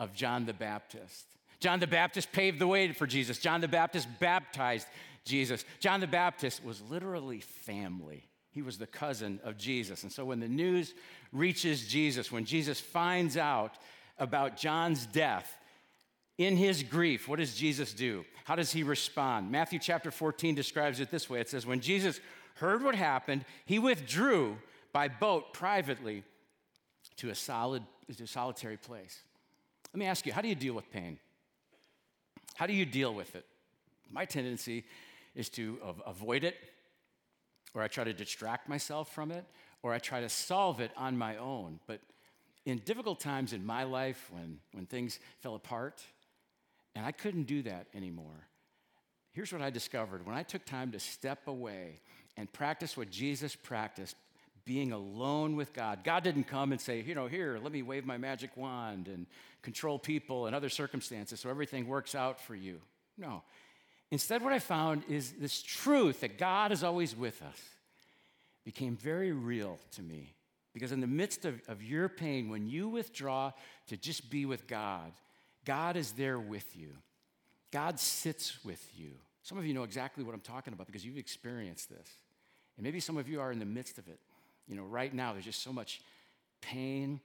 of 0.00 0.14
John 0.14 0.46
the 0.46 0.54
Baptist. 0.54 1.26
John 1.60 1.78
the 1.78 1.86
Baptist 1.86 2.32
paved 2.32 2.58
the 2.58 2.66
way 2.66 2.90
for 2.92 3.06
Jesus. 3.06 3.38
John 3.38 3.60
the 3.60 3.68
Baptist 3.68 4.08
baptized 4.18 4.88
Jesus. 5.24 5.64
John 5.78 6.00
the 6.00 6.06
Baptist 6.06 6.64
was 6.64 6.80
literally 6.90 7.40
family. 7.40 8.24
He 8.50 8.62
was 8.62 8.78
the 8.78 8.86
cousin 8.86 9.38
of 9.44 9.58
Jesus. 9.58 10.02
And 10.02 10.10
so 10.10 10.24
when 10.24 10.40
the 10.40 10.48
news 10.48 10.94
reaches 11.32 11.86
Jesus, 11.86 12.32
when 12.32 12.46
Jesus 12.46 12.80
finds 12.80 13.36
out 13.36 13.74
about 14.18 14.56
John's 14.56 15.06
death, 15.06 15.58
in 16.38 16.56
his 16.56 16.82
grief, 16.82 17.28
what 17.28 17.38
does 17.38 17.54
Jesus 17.54 17.92
do? 17.92 18.24
How 18.44 18.56
does 18.56 18.72
he 18.72 18.82
respond? 18.82 19.52
Matthew 19.52 19.78
chapter 19.78 20.10
14 20.10 20.54
describes 20.54 20.98
it 20.98 21.10
this 21.10 21.28
way 21.28 21.40
it 21.40 21.50
says, 21.50 21.66
When 21.66 21.80
Jesus 21.80 22.18
heard 22.54 22.82
what 22.82 22.94
happened, 22.94 23.44
he 23.66 23.78
withdrew 23.78 24.56
by 24.90 25.08
boat 25.08 25.52
privately 25.52 26.24
to 27.18 27.28
a, 27.28 27.34
solid, 27.34 27.82
to 28.16 28.24
a 28.24 28.26
solitary 28.26 28.78
place. 28.78 29.20
Let 29.92 29.98
me 29.98 30.06
ask 30.06 30.24
you, 30.26 30.32
how 30.32 30.40
do 30.40 30.48
you 30.48 30.54
deal 30.54 30.74
with 30.74 30.90
pain? 30.92 31.18
How 32.54 32.66
do 32.66 32.72
you 32.72 32.86
deal 32.86 33.14
with 33.14 33.34
it? 33.34 33.44
My 34.10 34.24
tendency 34.24 34.84
is 35.34 35.48
to 35.50 35.78
avoid 36.06 36.44
it, 36.44 36.56
or 37.74 37.82
I 37.82 37.88
try 37.88 38.04
to 38.04 38.12
distract 38.12 38.68
myself 38.68 39.12
from 39.12 39.30
it, 39.30 39.44
or 39.82 39.92
I 39.92 39.98
try 39.98 40.20
to 40.20 40.28
solve 40.28 40.80
it 40.80 40.90
on 40.96 41.16
my 41.16 41.36
own. 41.36 41.80
But 41.86 42.00
in 42.66 42.78
difficult 42.78 43.20
times 43.20 43.52
in 43.52 43.64
my 43.64 43.84
life, 43.84 44.28
when, 44.30 44.58
when 44.72 44.86
things 44.86 45.18
fell 45.40 45.54
apart, 45.54 46.02
and 46.94 47.06
I 47.06 47.12
couldn't 47.12 47.44
do 47.44 47.62
that 47.62 47.86
anymore, 47.94 48.46
here's 49.32 49.52
what 49.52 49.62
I 49.62 49.70
discovered. 49.70 50.26
When 50.26 50.36
I 50.36 50.42
took 50.42 50.64
time 50.64 50.92
to 50.92 51.00
step 51.00 51.46
away 51.46 52.00
and 52.36 52.52
practice 52.52 52.96
what 52.96 53.10
Jesus 53.10 53.56
practiced, 53.56 54.16
being 54.70 54.92
alone 54.92 55.56
with 55.56 55.72
God. 55.72 56.04
God 56.04 56.22
didn't 56.22 56.44
come 56.44 56.70
and 56.70 56.80
say, 56.80 57.02
you 57.04 57.16
know, 57.16 57.26
here, 57.26 57.58
let 57.60 57.72
me 57.72 57.82
wave 57.82 58.06
my 58.06 58.16
magic 58.16 58.56
wand 58.56 59.08
and 59.08 59.26
control 59.62 59.98
people 59.98 60.46
and 60.46 60.54
other 60.54 60.68
circumstances 60.68 61.40
so 61.40 61.50
everything 61.50 61.88
works 61.88 62.14
out 62.14 62.40
for 62.40 62.54
you. 62.54 62.80
No. 63.18 63.42
Instead, 64.12 64.44
what 64.44 64.52
I 64.52 64.60
found 64.60 65.02
is 65.08 65.32
this 65.32 65.60
truth 65.60 66.20
that 66.20 66.38
God 66.38 66.70
is 66.70 66.84
always 66.84 67.16
with 67.16 67.42
us 67.42 67.60
became 68.64 68.96
very 68.96 69.32
real 69.32 69.76
to 69.96 70.02
me. 70.02 70.34
Because 70.72 70.92
in 70.92 71.00
the 71.00 71.08
midst 71.08 71.44
of, 71.44 71.60
of 71.66 71.82
your 71.82 72.08
pain, 72.08 72.48
when 72.48 72.68
you 72.68 72.88
withdraw 72.88 73.50
to 73.88 73.96
just 73.96 74.30
be 74.30 74.46
with 74.46 74.68
God, 74.68 75.10
God 75.64 75.96
is 75.96 76.12
there 76.12 76.38
with 76.38 76.76
you. 76.76 76.90
God 77.72 77.98
sits 77.98 78.64
with 78.64 78.88
you. 78.96 79.10
Some 79.42 79.58
of 79.58 79.66
you 79.66 79.74
know 79.74 79.82
exactly 79.82 80.22
what 80.22 80.32
I'm 80.32 80.40
talking 80.40 80.72
about 80.72 80.86
because 80.86 81.04
you've 81.04 81.18
experienced 81.18 81.90
this. 81.90 82.08
And 82.76 82.84
maybe 82.84 83.00
some 83.00 83.16
of 83.16 83.28
you 83.28 83.40
are 83.40 83.50
in 83.50 83.58
the 83.58 83.64
midst 83.64 83.98
of 83.98 84.06
it. 84.06 84.20
You 84.70 84.76
know, 84.76 84.84
right 84.84 85.12
now, 85.12 85.32
there's 85.32 85.44
just 85.44 85.62
so 85.62 85.72
much 85.72 86.00
pain 86.62 87.20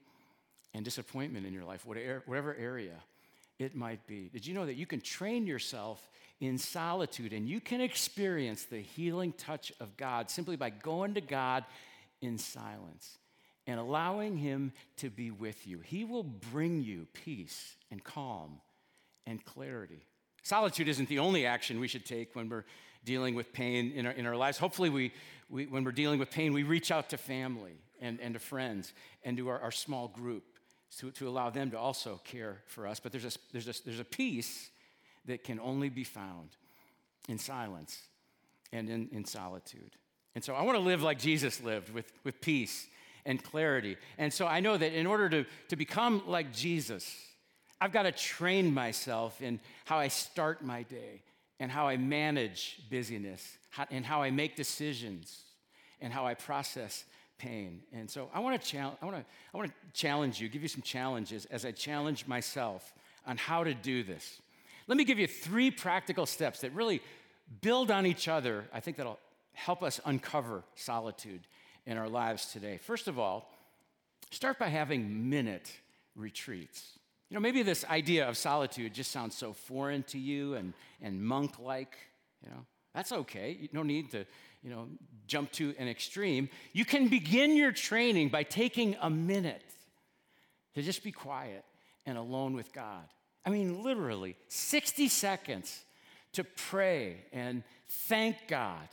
and 0.73 0.84
disappointment 0.84 1.45
in 1.45 1.53
your 1.53 1.63
life, 1.63 1.86
whatever 1.86 2.55
area 2.60 2.95
it 3.60 3.75
might 3.75 4.05
be. 4.08 4.29
Did 4.34 4.45
you 4.45 4.53
know 4.53 4.65
that 4.65 4.73
you 4.73 4.86
can 4.86 4.99
train 4.99 5.47
yourself 5.47 6.10
in 6.41 6.58
solitude 6.58 7.31
and 7.31 7.47
you 7.47 7.62
can 7.62 7.79
experience 7.79 8.63
the 8.65 8.81
healing 8.81 9.31
touch 9.31 9.71
of 9.79 9.95
God 9.95 10.29
simply 10.29 10.58
by 10.58 10.71
going 10.71 11.13
to 11.13 11.21
God 11.21 11.63
in 12.21 12.38
silence 12.38 13.17
and 13.67 13.79
allowing 13.79 14.38
Him 14.38 14.73
to 14.97 15.10
be 15.10 15.31
with 15.31 15.67
you? 15.67 15.79
He 15.79 16.03
will 16.03 16.23
bring 16.23 16.84
you 16.84 17.08
peace 17.13 17.75
and 17.91 18.03
calm 18.03 18.60
and 19.25 19.43
clarity. 19.45 20.03
Solitude 20.43 20.88
isn't 20.88 21.10
the 21.10 21.19
only 21.19 21.45
action 21.45 21.79
we 21.79 21.88
should 21.88 22.05
take 22.05 22.36
when 22.36 22.49
we're 22.49 22.65
dealing 23.05 23.35
with 23.35 23.53
pain 23.53 23.91
in 23.91 24.05
our, 24.05 24.11
in 24.11 24.25
our 24.25 24.35
lives. 24.35 24.57
Hopefully, 24.57 24.89
we, 24.89 25.13
we, 25.49 25.65
when 25.67 25.83
we're 25.83 25.91
dealing 25.91 26.19
with 26.19 26.31
pain, 26.31 26.53
we 26.53 26.63
reach 26.63 26.91
out 26.91 27.09
to 27.09 27.17
family 27.17 27.77
and, 28.01 28.19
and 28.19 28.33
to 28.33 28.39
friends 28.39 28.93
and 29.23 29.37
to 29.37 29.47
our, 29.47 29.59
our 29.59 29.71
small 29.71 30.07
group 30.07 30.43
to, 30.97 31.11
to 31.11 31.27
allow 31.27 31.49
them 31.49 31.71
to 31.71 31.79
also 31.79 32.19
care 32.23 32.57
for 32.67 32.87
us. 32.87 32.99
But 32.99 33.11
there's 33.11 33.25
a, 33.25 33.31
there's, 33.51 33.67
a, 33.67 33.83
there's 33.83 33.99
a 33.99 34.05
peace 34.05 34.69
that 35.25 35.43
can 35.43 35.59
only 35.59 35.89
be 35.89 36.03
found 36.03 36.49
in 37.27 37.37
silence 37.37 37.99
and 38.71 38.89
in, 38.89 39.09
in 39.11 39.25
solitude. 39.25 39.91
And 40.35 40.43
so 40.43 40.53
I 40.53 40.63
want 40.63 40.77
to 40.77 40.83
live 40.83 41.01
like 41.01 41.19
Jesus 41.19 41.61
lived 41.61 41.93
with, 41.93 42.11
with 42.23 42.41
peace 42.41 42.87
and 43.25 43.41
clarity. 43.41 43.97
And 44.17 44.31
so 44.31 44.45
I 44.45 44.59
know 44.59 44.77
that 44.77 44.93
in 44.93 45.07
order 45.07 45.29
to, 45.29 45.45
to 45.69 45.75
become 45.75 46.23
like 46.27 46.53
Jesus, 46.53 47.11
I've 47.81 47.91
got 47.91 48.03
to 48.03 48.11
train 48.11 48.73
myself 48.73 49.41
in 49.41 49.59
how 49.85 49.97
I 49.97 50.09
start 50.09 50.63
my 50.63 50.83
day 50.83 51.21
and 51.59 51.71
how 51.71 51.87
I 51.87 51.97
manage 51.97 52.81
busyness 52.89 53.57
and 53.89 54.05
how 54.05 54.21
I 54.21 54.31
make 54.31 54.55
decisions 54.55 55.43
and 56.01 56.11
how 56.11 56.25
I 56.25 56.33
process 56.33 57.05
pain. 57.37 57.81
And 57.93 58.09
so 58.09 58.29
I 58.33 58.39
want 58.39 58.61
to 58.61 58.67
challenge 58.67 58.97
I 59.01 59.05
want 59.05 59.17
to 59.17 59.25
I 59.53 59.57
want 59.57 59.69
to 59.69 59.75
challenge 59.93 60.39
you, 60.39 60.49
give 60.49 60.61
you 60.61 60.67
some 60.67 60.81
challenges 60.81 61.45
as 61.45 61.65
I 61.65 61.71
challenge 61.71 62.27
myself 62.27 62.93
on 63.25 63.37
how 63.37 63.63
to 63.63 63.73
do 63.73 64.03
this. 64.03 64.39
Let 64.87 64.97
me 64.97 65.03
give 65.03 65.17
you 65.17 65.27
three 65.27 65.71
practical 65.71 66.25
steps 66.25 66.61
that 66.61 66.71
really 66.73 67.01
build 67.61 67.91
on 67.91 68.05
each 68.05 68.27
other. 68.27 68.65
I 68.73 68.79
think 68.79 68.97
that'll 68.97 69.19
help 69.53 69.83
us 69.83 69.99
uncover 70.05 70.63
solitude 70.75 71.41
in 71.85 71.97
our 71.97 72.09
lives 72.09 72.51
today. 72.51 72.77
First 72.77 73.07
of 73.07 73.17
all, 73.17 73.51
start 74.31 74.59
by 74.59 74.67
having 74.67 75.29
minute 75.29 75.71
retreats. 76.15 76.99
You 77.29 77.35
know, 77.35 77.41
maybe 77.41 77.63
this 77.63 77.83
idea 77.85 78.27
of 78.27 78.38
solitude 78.38 78.93
just 78.93 79.11
sounds 79.11 79.35
so 79.35 79.53
foreign 79.53 80.03
to 80.03 80.19
you 80.19 80.53
and, 80.53 80.73
and 81.01 81.23
monk 81.23 81.59
like, 81.59 81.97
you 82.43 82.49
know. 82.49 82.65
That's 82.93 83.11
okay. 83.11 83.57
You 83.59 83.67
don't 83.73 83.88
need 83.88 84.11
to, 84.11 84.25
you 84.63 84.69
know, 84.69 84.88
jump 85.27 85.51
to 85.53 85.75
an 85.77 85.89
extreme. 85.89 86.47
You 86.71 86.85
can 86.85 87.09
begin 87.09 87.57
your 87.57 87.73
training 87.73 88.29
by 88.29 88.43
taking 88.43 88.95
a 89.01 89.09
minute 89.09 89.65
to 90.75 90.81
just 90.81 91.03
be 91.03 91.11
quiet 91.11 91.65
and 92.05 92.17
alone 92.17 92.53
with 92.53 92.71
God. 92.71 93.03
I 93.45 93.49
mean, 93.49 93.83
literally, 93.83 94.38
60 94.47 95.09
seconds 95.09 95.83
to 96.33 96.45
pray 96.45 97.17
and 97.33 97.63
thank 97.89 98.47
God 98.47 98.88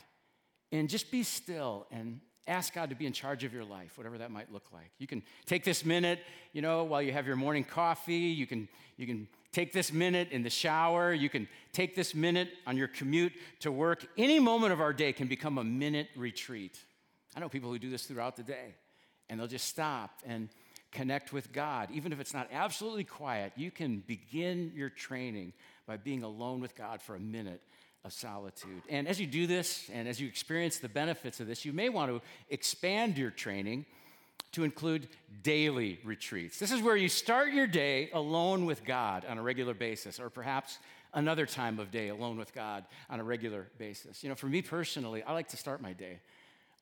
and 0.71 0.89
just 0.89 1.09
be 1.09 1.23
still 1.23 1.87
and 1.89 2.19
ask 2.47 2.73
God 2.73 2.89
to 2.89 2.95
be 2.95 3.05
in 3.05 3.13
charge 3.13 3.43
of 3.43 3.53
your 3.53 3.63
life, 3.63 3.97
whatever 3.97 4.17
that 4.17 4.31
might 4.31 4.51
look 4.51 4.65
like. 4.73 4.91
You 4.97 5.07
can 5.07 5.23
take 5.45 5.63
this 5.63 5.85
minute, 5.85 6.19
you 6.51 6.61
know, 6.61 6.83
while 6.83 7.01
you 7.01 7.11
have 7.13 7.25
your 7.25 7.35
morning 7.35 7.63
coffee. 7.63 8.15
You 8.15 8.45
can, 8.45 8.67
you 8.97 9.07
can 9.07 9.27
take 9.51 9.71
this 9.71 9.93
minute 9.93 10.29
in 10.31 10.43
the 10.43 10.49
shower. 10.49 11.13
You 11.13 11.29
can 11.29 11.47
take 11.71 11.95
this 11.95 12.13
minute 12.13 12.49
on 12.67 12.75
your 12.75 12.87
commute 12.87 13.33
to 13.61 13.71
work. 13.71 14.05
Any 14.17 14.39
moment 14.39 14.73
of 14.73 14.81
our 14.81 14.93
day 14.93 15.13
can 15.13 15.27
become 15.27 15.57
a 15.57 15.63
minute 15.63 16.09
retreat. 16.15 16.77
I 17.35 17.39
know 17.39 17.49
people 17.49 17.69
who 17.69 17.79
do 17.79 17.89
this 17.89 18.05
throughout 18.05 18.35
the 18.35 18.43
day, 18.43 18.75
and 19.29 19.39
they'll 19.39 19.47
just 19.47 19.67
stop 19.67 20.19
and 20.25 20.49
connect 20.91 21.33
with 21.33 21.51
God. 21.51 21.89
Even 21.91 22.11
if 22.11 22.19
it's 22.19 22.33
not 22.33 22.49
absolutely 22.51 23.03
quiet, 23.03 23.53
you 23.55 23.71
can 23.71 24.03
begin 24.05 24.71
your 24.75 24.89
training 24.89 25.53
by 25.87 25.97
being 25.97 26.23
alone 26.23 26.59
with 26.61 26.75
God 26.75 27.01
for 27.01 27.15
a 27.15 27.19
minute 27.19 27.61
of 28.05 28.11
solitude. 28.11 28.81
And 28.89 29.07
as 29.07 29.19
you 29.19 29.27
do 29.27 29.47
this, 29.47 29.89
and 29.93 30.07
as 30.07 30.19
you 30.19 30.27
experience 30.27 30.77
the 30.77 30.89
benefits 30.89 31.39
of 31.39 31.47
this, 31.47 31.63
you 31.63 31.73
may 31.73 31.89
want 31.89 32.11
to 32.11 32.21
expand 32.49 33.17
your 33.17 33.31
training 33.31 33.85
to 34.53 34.63
include 34.63 35.07
daily 35.41 35.99
retreats. 36.03 36.59
This 36.59 36.71
is 36.71 36.81
where 36.81 36.95
you 36.95 37.09
start 37.09 37.53
your 37.53 37.67
day 37.67 38.09
alone 38.13 38.65
with 38.65 38.85
God 38.85 39.25
on 39.25 39.37
a 39.37 39.41
regular 39.41 39.73
basis, 39.73 40.19
or 40.19 40.29
perhaps 40.29 40.79
another 41.13 41.45
time 41.45 41.79
of 41.79 41.91
day 41.91 42.09
alone 42.09 42.37
with 42.37 42.53
God 42.53 42.85
on 43.09 43.19
a 43.19 43.23
regular 43.23 43.67
basis. 43.77 44.23
You 44.23 44.29
know, 44.29 44.35
for 44.35 44.47
me 44.47 44.61
personally, 44.61 45.23
I 45.23 45.33
like 45.33 45.47
to 45.49 45.57
start 45.57 45.81
my 45.81 45.93
day, 45.93 46.19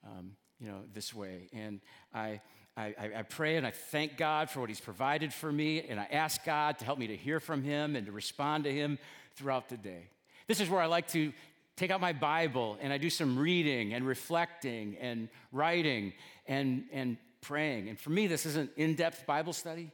um, 0.04 0.32
you 0.60 0.68
know, 0.68 0.80
this 0.92 1.14
way. 1.14 1.48
And 1.52 1.80
I, 2.14 2.40
I, 2.76 2.94
I, 3.18 3.22
pray 3.22 3.56
and 3.56 3.66
I 3.66 3.70
thank 3.70 4.16
God 4.16 4.50
for 4.50 4.60
what 4.60 4.68
He's 4.68 4.80
provided 4.80 5.32
for 5.32 5.52
me, 5.52 5.82
and 5.82 6.00
I 6.00 6.08
ask 6.10 6.44
God 6.44 6.78
to 6.78 6.84
help 6.84 6.98
me 6.98 7.06
to 7.08 7.16
hear 7.16 7.40
from 7.40 7.62
Him 7.62 7.96
and 7.96 8.06
to 8.06 8.12
respond 8.12 8.64
to 8.64 8.72
Him 8.72 8.98
throughout 9.34 9.68
the 9.68 9.76
day. 9.76 10.08
This 10.46 10.60
is 10.60 10.68
where 10.68 10.80
I 10.80 10.86
like 10.86 11.08
to 11.08 11.32
take 11.76 11.90
out 11.90 12.00
my 12.00 12.12
Bible 12.12 12.76
and 12.80 12.92
I 12.92 12.98
do 12.98 13.10
some 13.10 13.38
reading 13.38 13.94
and 13.94 14.06
reflecting 14.06 14.96
and 15.00 15.28
writing 15.52 16.12
and, 16.46 16.84
and 16.92 17.16
praying. 17.40 17.88
And 17.88 17.98
for 17.98 18.10
me, 18.10 18.26
this 18.26 18.46
isn't 18.46 18.70
in 18.76 18.94
depth 18.94 19.26
Bible 19.26 19.52
study. 19.52 19.90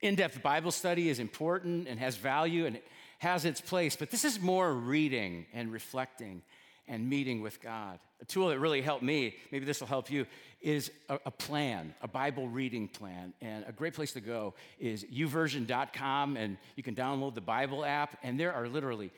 In 0.00 0.14
depth 0.14 0.42
Bible 0.42 0.70
study 0.70 1.08
is 1.08 1.18
important 1.18 1.88
and 1.88 1.98
has 1.98 2.16
value 2.16 2.66
and 2.66 2.76
it 2.76 2.84
has 3.18 3.44
its 3.44 3.60
place, 3.60 3.96
but 3.96 4.10
this 4.10 4.24
is 4.24 4.40
more 4.40 4.72
reading 4.72 5.46
and 5.52 5.72
reflecting 5.72 6.42
and 6.86 7.08
meeting 7.08 7.42
with 7.42 7.60
God. 7.60 7.98
A 8.20 8.24
tool 8.24 8.48
that 8.48 8.58
really 8.58 8.80
helped 8.80 9.02
me, 9.02 9.36
maybe 9.52 9.64
this 9.64 9.80
will 9.80 9.86
help 9.86 10.10
you, 10.10 10.26
is 10.60 10.90
a, 11.08 11.18
a, 11.26 11.30
plan, 11.30 11.94
a 12.02 12.08
Bible 12.08 12.48
reading 12.48 12.88
plan. 12.88 13.32
And 13.40 13.64
a 13.68 13.72
great 13.72 13.94
place 13.94 14.12
to 14.12 14.20
go 14.20 14.54
is 14.80 15.04
youversion.com, 15.04 16.36
and 16.36 16.56
you 16.74 16.82
can 16.82 16.94
download 16.94 17.34
the 17.34 17.40
Bible 17.40 17.84
app, 17.84 18.18
and 18.22 18.40
there 18.40 18.52
are 18.52 18.68
literally 18.68 19.12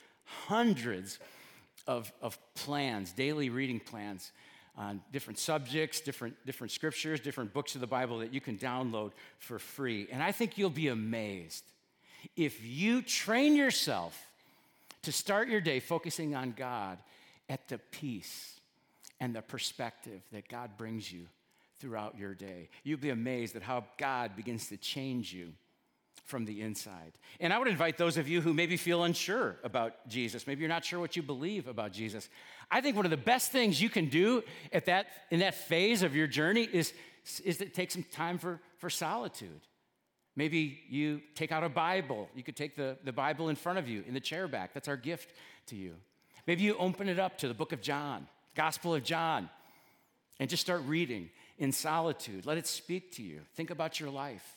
hundreds 0.46 1.18
of, 1.86 2.12
of 2.22 2.38
plans, 2.54 3.12
daily 3.12 3.50
reading 3.50 3.80
plans 3.80 4.32
on 4.76 5.00
different 5.12 5.38
subjects, 5.38 6.00
different, 6.00 6.34
different 6.46 6.70
scriptures, 6.70 7.20
different 7.20 7.52
books 7.52 7.74
of 7.74 7.80
the 7.80 7.86
Bible 7.86 8.18
that 8.18 8.32
you 8.32 8.40
can 8.40 8.56
download 8.56 9.12
for 9.38 9.58
free. 9.58 10.08
And 10.10 10.22
I 10.22 10.32
think 10.32 10.56
you'll 10.56 10.70
be 10.70 10.88
amazed 10.88 11.64
if 12.36 12.64
you 12.64 13.02
train 13.02 13.56
yourself 13.56 14.18
to 15.02 15.12
start 15.12 15.48
your 15.48 15.60
day 15.60 15.80
focusing 15.80 16.34
on 16.34 16.52
God 16.56 16.98
at 17.48 17.68
the 17.68 17.78
peace 17.78 18.60
and 19.18 19.34
the 19.34 19.42
perspective 19.42 20.20
that 20.32 20.48
God 20.48 20.70
brings 20.76 21.10
you 21.10 21.26
throughout 21.78 22.18
your 22.18 22.34
day. 22.34 22.68
You'll 22.84 22.98
be 22.98 23.10
amazed 23.10 23.56
at 23.56 23.62
how 23.62 23.84
God 23.98 24.36
begins 24.36 24.68
to 24.68 24.76
change 24.76 25.32
you 25.32 25.52
from 26.30 26.46
the 26.46 26.62
inside. 26.62 27.12
And 27.40 27.52
I 27.52 27.58
would 27.58 27.68
invite 27.68 27.98
those 27.98 28.16
of 28.16 28.28
you 28.28 28.40
who 28.40 28.54
maybe 28.54 28.76
feel 28.76 29.04
unsure 29.04 29.56
about 29.64 30.08
Jesus, 30.08 30.46
maybe 30.46 30.60
you're 30.60 30.68
not 30.68 30.84
sure 30.84 31.00
what 31.00 31.16
you 31.16 31.22
believe 31.22 31.66
about 31.66 31.92
Jesus. 31.92 32.28
I 32.70 32.80
think 32.80 32.96
one 32.96 33.04
of 33.04 33.10
the 33.10 33.16
best 33.16 33.50
things 33.50 33.82
you 33.82 33.90
can 33.90 34.08
do 34.08 34.42
at 34.72 34.86
that, 34.86 35.08
in 35.30 35.40
that 35.40 35.54
phase 35.54 36.02
of 36.02 36.14
your 36.14 36.28
journey 36.28 36.68
is, 36.72 36.94
is 37.44 37.58
to 37.58 37.66
take 37.66 37.90
some 37.90 38.04
time 38.04 38.38
for, 38.38 38.60
for 38.78 38.88
solitude. 38.88 39.60
Maybe 40.36 40.80
you 40.88 41.20
take 41.34 41.50
out 41.50 41.64
a 41.64 41.68
Bible. 41.68 42.28
You 42.34 42.44
could 42.44 42.56
take 42.56 42.76
the, 42.76 42.96
the 43.04 43.12
Bible 43.12 43.48
in 43.48 43.56
front 43.56 43.78
of 43.78 43.88
you 43.88 44.04
in 44.06 44.14
the 44.14 44.20
chair 44.20 44.46
back. 44.46 44.72
That's 44.72 44.88
our 44.88 44.96
gift 44.96 45.34
to 45.66 45.76
you. 45.76 45.96
Maybe 46.46 46.62
you 46.62 46.76
open 46.78 47.08
it 47.08 47.18
up 47.18 47.38
to 47.38 47.48
the 47.48 47.54
book 47.54 47.72
of 47.72 47.82
John, 47.82 48.28
Gospel 48.54 48.94
of 48.94 49.02
John, 49.02 49.50
and 50.38 50.48
just 50.48 50.62
start 50.62 50.82
reading 50.86 51.28
in 51.58 51.72
solitude. 51.72 52.46
Let 52.46 52.56
it 52.56 52.66
speak 52.66 53.12
to 53.16 53.22
you. 53.22 53.40
Think 53.54 53.70
about 53.70 54.00
your 54.00 54.10
life. 54.10 54.56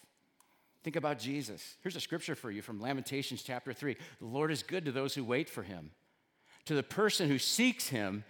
Think 0.84 0.96
about 0.98 1.18
Jesus. 1.18 1.76
Here's 1.82 1.96
a 1.96 2.02
scripture 2.02 2.36
for 2.36 2.52
you 2.52 2.62
from 2.62 2.82
Lamentations 2.82 3.42
chapter 3.42 3.72
3. 3.72 3.96
The 4.20 4.26
Lord 4.26 4.52
is 4.52 4.64
good 4.64 4.84
to 4.86 4.92
those 4.92 5.16
who 5.16 5.24
wait 5.24 5.50
for 5.50 5.64
him. 5.64 5.92
To 6.66 6.76
the 6.76 6.84
person 6.84 7.30
who 7.30 7.40
seeks 7.40 7.88
him, 7.88 8.26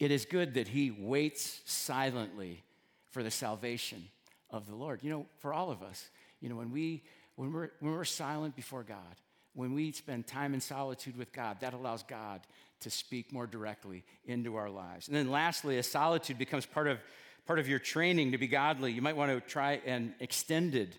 it 0.00 0.10
is 0.10 0.24
good 0.24 0.54
that 0.54 0.68
he 0.68 0.90
waits 0.90 1.60
silently 1.64 2.64
for 3.10 3.22
the 3.22 3.30
salvation 3.30 4.08
of 4.50 4.66
the 4.66 4.74
Lord. 4.74 5.04
You 5.04 5.10
know, 5.10 5.26
for 5.38 5.54
all 5.54 5.70
of 5.70 5.82
us, 5.82 6.10
you 6.40 6.48
know, 6.48 6.56
when, 6.56 6.72
we, 6.72 7.04
when, 7.36 7.52
we're, 7.52 7.70
when 7.78 7.92
we're 7.92 8.04
silent 8.04 8.56
before 8.56 8.82
God, 8.82 8.98
when 9.54 9.72
we 9.72 9.92
spend 9.92 10.26
time 10.26 10.54
in 10.54 10.60
solitude 10.60 11.16
with 11.16 11.32
God, 11.32 11.58
that 11.60 11.72
allows 11.72 12.02
God 12.02 12.40
to 12.80 12.90
speak 12.90 13.32
more 13.32 13.46
directly 13.46 14.02
into 14.24 14.56
our 14.56 14.70
lives. 14.70 15.06
And 15.06 15.16
then 15.16 15.30
lastly, 15.30 15.78
as 15.78 15.86
solitude 15.86 16.38
becomes 16.38 16.66
part 16.66 16.88
of, 16.88 16.98
part 17.46 17.60
of 17.60 17.68
your 17.68 17.78
training 17.78 18.32
to 18.32 18.38
be 18.38 18.48
godly, 18.48 18.92
you 18.92 19.02
might 19.02 19.16
want 19.16 19.30
to 19.30 19.40
try 19.40 19.80
an 19.86 20.16
extended 20.18 20.96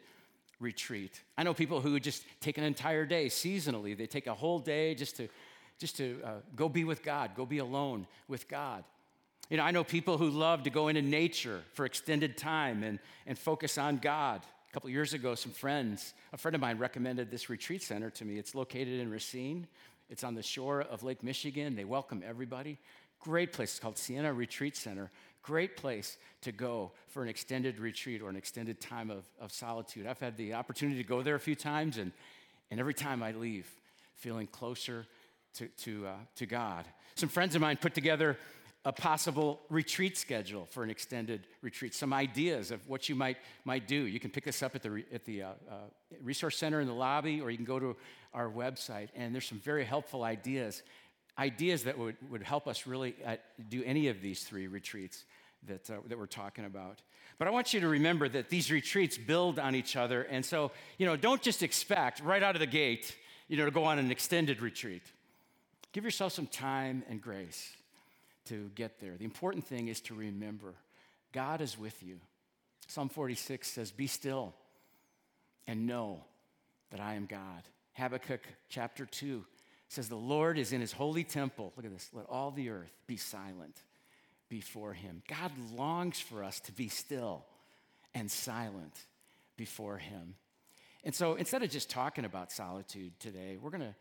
retreat. 0.63 1.21
I 1.37 1.43
know 1.43 1.53
people 1.53 1.81
who 1.81 1.99
just 1.99 2.23
take 2.39 2.57
an 2.57 2.63
entire 2.63 3.05
day 3.05 3.27
seasonally. 3.27 3.95
They 3.95 4.07
take 4.07 4.27
a 4.27 4.33
whole 4.33 4.59
day 4.59 4.95
just 4.95 5.17
to, 5.17 5.27
just 5.77 5.97
to 5.97 6.19
uh, 6.23 6.29
go 6.55 6.69
be 6.69 6.83
with 6.83 7.03
God, 7.03 7.31
go 7.35 7.45
be 7.45 7.59
alone 7.59 8.07
with 8.27 8.47
God. 8.47 8.83
You 9.49 9.57
know, 9.57 9.63
I 9.63 9.71
know 9.71 9.83
people 9.83 10.17
who 10.17 10.29
love 10.29 10.63
to 10.63 10.69
go 10.69 10.87
into 10.87 11.01
nature 11.01 11.61
for 11.73 11.85
extended 11.85 12.37
time 12.37 12.83
and, 12.83 12.97
and 13.27 13.37
focus 13.37 13.77
on 13.77 13.97
God. 13.97 14.41
A 14.69 14.73
couple 14.73 14.89
years 14.89 15.13
ago, 15.13 15.35
some 15.35 15.51
friends, 15.51 16.13
a 16.31 16.37
friend 16.37 16.55
of 16.55 16.61
mine 16.61 16.79
recommended 16.79 17.29
this 17.29 17.49
retreat 17.49 17.83
center 17.83 18.09
to 18.11 18.25
me. 18.25 18.39
It's 18.39 18.55
located 18.55 18.99
in 18.99 19.11
Racine. 19.11 19.67
It's 20.09 20.23
on 20.23 20.33
the 20.33 20.41
shore 20.41 20.81
of 20.81 21.03
Lake 21.03 21.21
Michigan. 21.21 21.75
They 21.75 21.85
welcome 21.85 22.23
everybody. 22.25 22.79
Great 23.19 23.53
place. 23.53 23.71
It's 23.71 23.79
called 23.79 23.97
Siena 23.97 24.33
Retreat 24.33 24.75
Center. 24.75 25.11
Great 25.43 25.75
place 25.75 26.17
to 26.41 26.53
go 26.53 26.91
for 27.09 27.21
an 27.21 27.27
extended 27.27 27.77
retreat 27.77 28.21
or 28.21 28.29
an 28.29 28.37
extended 28.37 28.79
time 28.79 29.09
of, 29.09 29.25
of 29.41 29.51
solitude. 29.51 30.07
I've 30.07 30.19
had 30.19 30.37
the 30.37 30.53
opportunity 30.53 31.01
to 31.03 31.07
go 31.07 31.21
there 31.21 31.35
a 31.35 31.39
few 31.39 31.55
times, 31.55 31.97
and, 31.97 32.13
and 32.71 32.79
every 32.79 32.93
time 32.93 33.21
I 33.21 33.33
leave, 33.33 33.67
feeling 34.15 34.47
closer 34.47 35.05
to, 35.55 35.67
to, 35.67 36.07
uh, 36.07 36.13
to 36.37 36.45
God. 36.45 36.85
Some 37.15 37.27
friends 37.27 37.55
of 37.55 37.61
mine 37.61 37.75
put 37.75 37.93
together 37.93 38.37
a 38.85 38.93
possible 38.93 39.59
retreat 39.69 40.17
schedule 40.17 40.65
for 40.71 40.81
an 40.81 40.89
extended 40.89 41.45
retreat, 41.61 41.93
some 41.93 42.13
ideas 42.13 42.71
of 42.71 42.87
what 42.87 43.09
you 43.09 43.15
might, 43.15 43.37
might 43.65 43.85
do. 43.85 43.95
You 43.95 44.21
can 44.21 44.29
pick 44.29 44.45
this 44.45 44.63
up 44.63 44.75
at 44.75 44.81
the, 44.81 45.03
at 45.13 45.25
the 45.25 45.43
uh, 45.43 45.47
uh, 45.69 45.73
Resource 46.21 46.57
Center 46.57 46.79
in 46.79 46.87
the 46.87 46.93
lobby, 46.93 47.41
or 47.41 47.51
you 47.51 47.57
can 47.57 47.65
go 47.65 47.79
to 47.79 47.97
our 48.33 48.49
website, 48.49 49.09
and 49.13 49.33
there's 49.33 49.47
some 49.47 49.59
very 49.59 49.83
helpful 49.83 50.23
ideas 50.23 50.83
ideas 51.37 51.83
that 51.83 51.97
would, 51.97 52.15
would 52.29 52.43
help 52.43 52.67
us 52.67 52.85
really 52.85 53.15
uh, 53.25 53.35
do 53.69 53.83
any 53.83 54.07
of 54.07 54.21
these 54.21 54.43
three 54.43 54.67
retreats 54.67 55.25
that, 55.67 55.89
uh, 55.89 55.95
that 56.07 56.17
we're 56.17 56.25
talking 56.25 56.65
about. 56.65 57.01
But 57.37 57.47
I 57.47 57.51
want 57.51 57.73
you 57.73 57.79
to 57.81 57.87
remember 57.87 58.29
that 58.29 58.49
these 58.49 58.71
retreats 58.71 59.17
build 59.17 59.59
on 59.59 59.75
each 59.75 59.95
other. 59.95 60.23
And 60.23 60.45
so, 60.45 60.71
you 60.97 61.05
know, 61.05 61.15
don't 61.15 61.41
just 61.41 61.63
expect 61.63 62.21
right 62.21 62.43
out 62.43 62.55
of 62.55 62.59
the 62.59 62.67
gate, 62.67 63.15
you 63.47 63.57
know, 63.57 63.65
to 63.65 63.71
go 63.71 63.83
on 63.83 63.99
an 63.99 64.11
extended 64.11 64.61
retreat. 64.61 65.03
Give 65.91 66.03
yourself 66.03 66.33
some 66.33 66.47
time 66.47 67.03
and 67.09 67.21
grace 67.21 67.71
to 68.45 68.69
get 68.75 68.99
there. 68.99 69.15
The 69.17 69.25
important 69.25 69.65
thing 69.65 69.87
is 69.87 70.01
to 70.01 70.15
remember 70.15 70.73
God 71.31 71.61
is 71.61 71.77
with 71.77 72.03
you. 72.03 72.19
Psalm 72.87 73.09
46 73.09 73.67
says, 73.67 73.91
Be 73.91 74.07
still 74.07 74.53
and 75.67 75.87
know 75.87 76.23
that 76.91 76.99
I 76.99 77.15
am 77.15 77.25
God. 77.25 77.63
Habakkuk 77.93 78.41
chapter 78.69 79.05
2 79.05 79.43
says, 79.87 80.09
The 80.09 80.15
Lord 80.15 80.57
is 80.57 80.73
in 80.73 80.81
his 80.81 80.91
holy 80.91 81.23
temple. 81.23 81.73
Look 81.75 81.85
at 81.85 81.91
this. 81.91 82.09
Let 82.13 82.25
all 82.27 82.51
the 82.51 82.69
earth 82.69 82.93
be 83.07 83.17
silent 83.17 83.81
before 84.53 84.93
him. 84.93 85.23
God 85.27 85.51
longs 85.75 86.19
for 86.19 86.43
us 86.43 86.59
to 86.59 86.71
be 86.71 86.87
still 86.87 87.43
and 88.13 88.29
silent 88.29 88.93
before 89.57 89.97
him. 89.97 90.35
And 91.03 91.15
so 91.15 91.33
instead 91.33 91.63
of 91.63 91.71
just 91.71 91.89
talking 91.89 92.23
about 92.23 92.51
solitude 92.51 93.19
today, 93.19 93.57
we're 93.59 93.71
going 93.71 93.81
to 93.81 93.95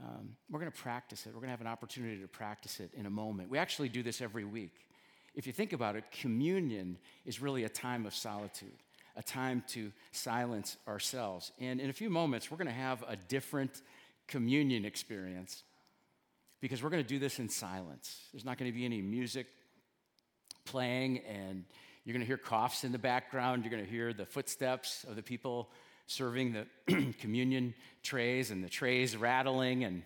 um, 0.00 0.30
we're 0.48 0.60
going 0.60 0.72
to 0.72 0.78
practice 0.78 1.26
it. 1.26 1.30
We're 1.30 1.40
going 1.40 1.48
to 1.48 1.50
have 1.50 1.60
an 1.60 1.66
opportunity 1.66 2.22
to 2.22 2.28
practice 2.28 2.80
it 2.80 2.90
in 2.94 3.04
a 3.04 3.10
moment. 3.10 3.50
We 3.50 3.58
actually 3.58 3.90
do 3.90 4.02
this 4.02 4.22
every 4.22 4.44
week. 4.44 4.86
If 5.34 5.46
you 5.46 5.52
think 5.52 5.74
about 5.74 5.94
it, 5.94 6.04
communion 6.10 6.96
is 7.26 7.42
really 7.42 7.64
a 7.64 7.68
time 7.68 8.06
of 8.06 8.14
solitude, 8.14 8.78
a 9.16 9.22
time 9.22 9.62
to 9.68 9.92
silence 10.12 10.78
ourselves. 10.86 11.52
And 11.60 11.80
in 11.80 11.90
a 11.90 11.92
few 11.92 12.08
moments, 12.08 12.50
we're 12.50 12.58
going 12.58 12.68
to 12.68 12.72
have 12.72 13.04
a 13.08 13.16
different 13.16 13.82
communion 14.26 14.84
experience 14.84 15.64
because 16.60 16.82
we're 16.82 16.90
going 16.90 17.02
to 17.02 17.08
do 17.08 17.18
this 17.18 17.40
in 17.40 17.48
silence. 17.48 18.20
There's 18.32 18.44
not 18.44 18.56
going 18.56 18.70
to 18.70 18.78
be 18.78 18.84
any 18.84 19.02
music 19.02 19.48
playing, 20.70 21.18
and 21.20 21.64
you're 22.04 22.12
going 22.12 22.20
to 22.20 22.26
hear 22.26 22.36
coughs 22.36 22.84
in 22.84 22.92
the 22.92 22.98
background. 22.98 23.64
You're 23.64 23.70
going 23.70 23.84
to 23.84 23.90
hear 23.90 24.12
the 24.12 24.26
footsteps 24.26 25.04
of 25.08 25.16
the 25.16 25.22
people 25.22 25.70
serving 26.06 26.52
the 26.86 27.12
communion 27.20 27.74
trays 28.02 28.50
and 28.50 28.62
the 28.62 28.68
trays 28.68 29.16
rattling 29.16 29.84
and, 29.84 30.02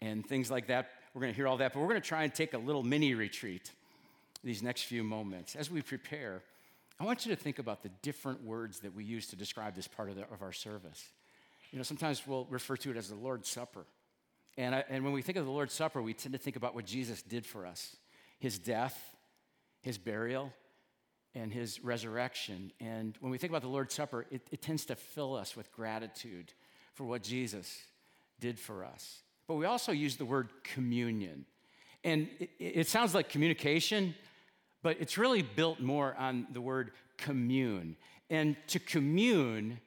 and 0.00 0.26
things 0.26 0.50
like 0.50 0.68
that. 0.68 0.90
We're 1.14 1.22
going 1.22 1.32
to 1.32 1.36
hear 1.36 1.48
all 1.48 1.58
that, 1.58 1.72
but 1.72 1.80
we're 1.80 1.88
going 1.88 2.00
to 2.00 2.08
try 2.08 2.24
and 2.24 2.34
take 2.34 2.54
a 2.54 2.58
little 2.58 2.82
mini 2.82 3.14
retreat 3.14 3.70
these 4.42 4.62
next 4.62 4.82
few 4.82 5.02
moments. 5.02 5.56
As 5.56 5.70
we 5.70 5.80
prepare, 5.80 6.42
I 7.00 7.04
want 7.04 7.24
you 7.24 7.34
to 7.34 7.40
think 7.40 7.58
about 7.58 7.82
the 7.82 7.90
different 8.02 8.44
words 8.44 8.80
that 8.80 8.94
we 8.94 9.04
use 9.04 9.28
to 9.28 9.36
describe 9.36 9.74
this 9.74 9.88
part 9.88 10.10
of, 10.10 10.16
the, 10.16 10.22
of 10.22 10.42
our 10.42 10.52
service. 10.52 11.08
You 11.70 11.78
know, 11.78 11.82
sometimes 11.82 12.26
we'll 12.26 12.46
refer 12.50 12.76
to 12.76 12.90
it 12.90 12.96
as 12.96 13.08
the 13.08 13.16
Lord's 13.16 13.48
Supper. 13.48 13.84
And, 14.56 14.74
I, 14.74 14.84
and 14.88 15.02
when 15.02 15.12
we 15.12 15.22
think 15.22 15.38
of 15.38 15.44
the 15.44 15.50
Lord's 15.50 15.74
Supper, 15.74 16.00
we 16.02 16.14
tend 16.14 16.34
to 16.34 16.38
think 16.38 16.56
about 16.56 16.74
what 16.74 16.84
Jesus 16.84 17.22
did 17.22 17.46
for 17.46 17.66
us 17.66 17.96
his 18.38 18.58
death, 18.58 19.13
his 19.84 19.98
burial, 19.98 20.50
and 21.34 21.52
his 21.52 21.84
resurrection. 21.84 22.72
And 22.80 23.14
when 23.20 23.30
we 23.30 23.36
think 23.36 23.50
about 23.50 23.60
the 23.60 23.68
Lord's 23.68 23.94
Supper, 23.94 24.24
it, 24.30 24.40
it 24.50 24.62
tends 24.62 24.86
to 24.86 24.96
fill 24.96 25.36
us 25.36 25.54
with 25.54 25.70
gratitude 25.72 26.54
for 26.94 27.04
what 27.04 27.22
Jesus 27.22 27.82
did 28.40 28.58
for 28.58 28.82
us. 28.82 29.22
But 29.46 29.56
we 29.56 29.66
also 29.66 29.92
use 29.92 30.16
the 30.16 30.24
word 30.24 30.48
communion. 30.62 31.44
And 32.02 32.28
it, 32.40 32.50
it 32.58 32.88
sounds 32.88 33.14
like 33.14 33.28
communication, 33.28 34.14
but 34.82 34.96
it's 35.00 35.18
really 35.18 35.42
built 35.42 35.80
more 35.80 36.14
on 36.18 36.46
the 36.52 36.62
word 36.62 36.92
commune. 37.18 37.96
And 38.30 38.56
to 38.68 38.78
commune 38.78 39.80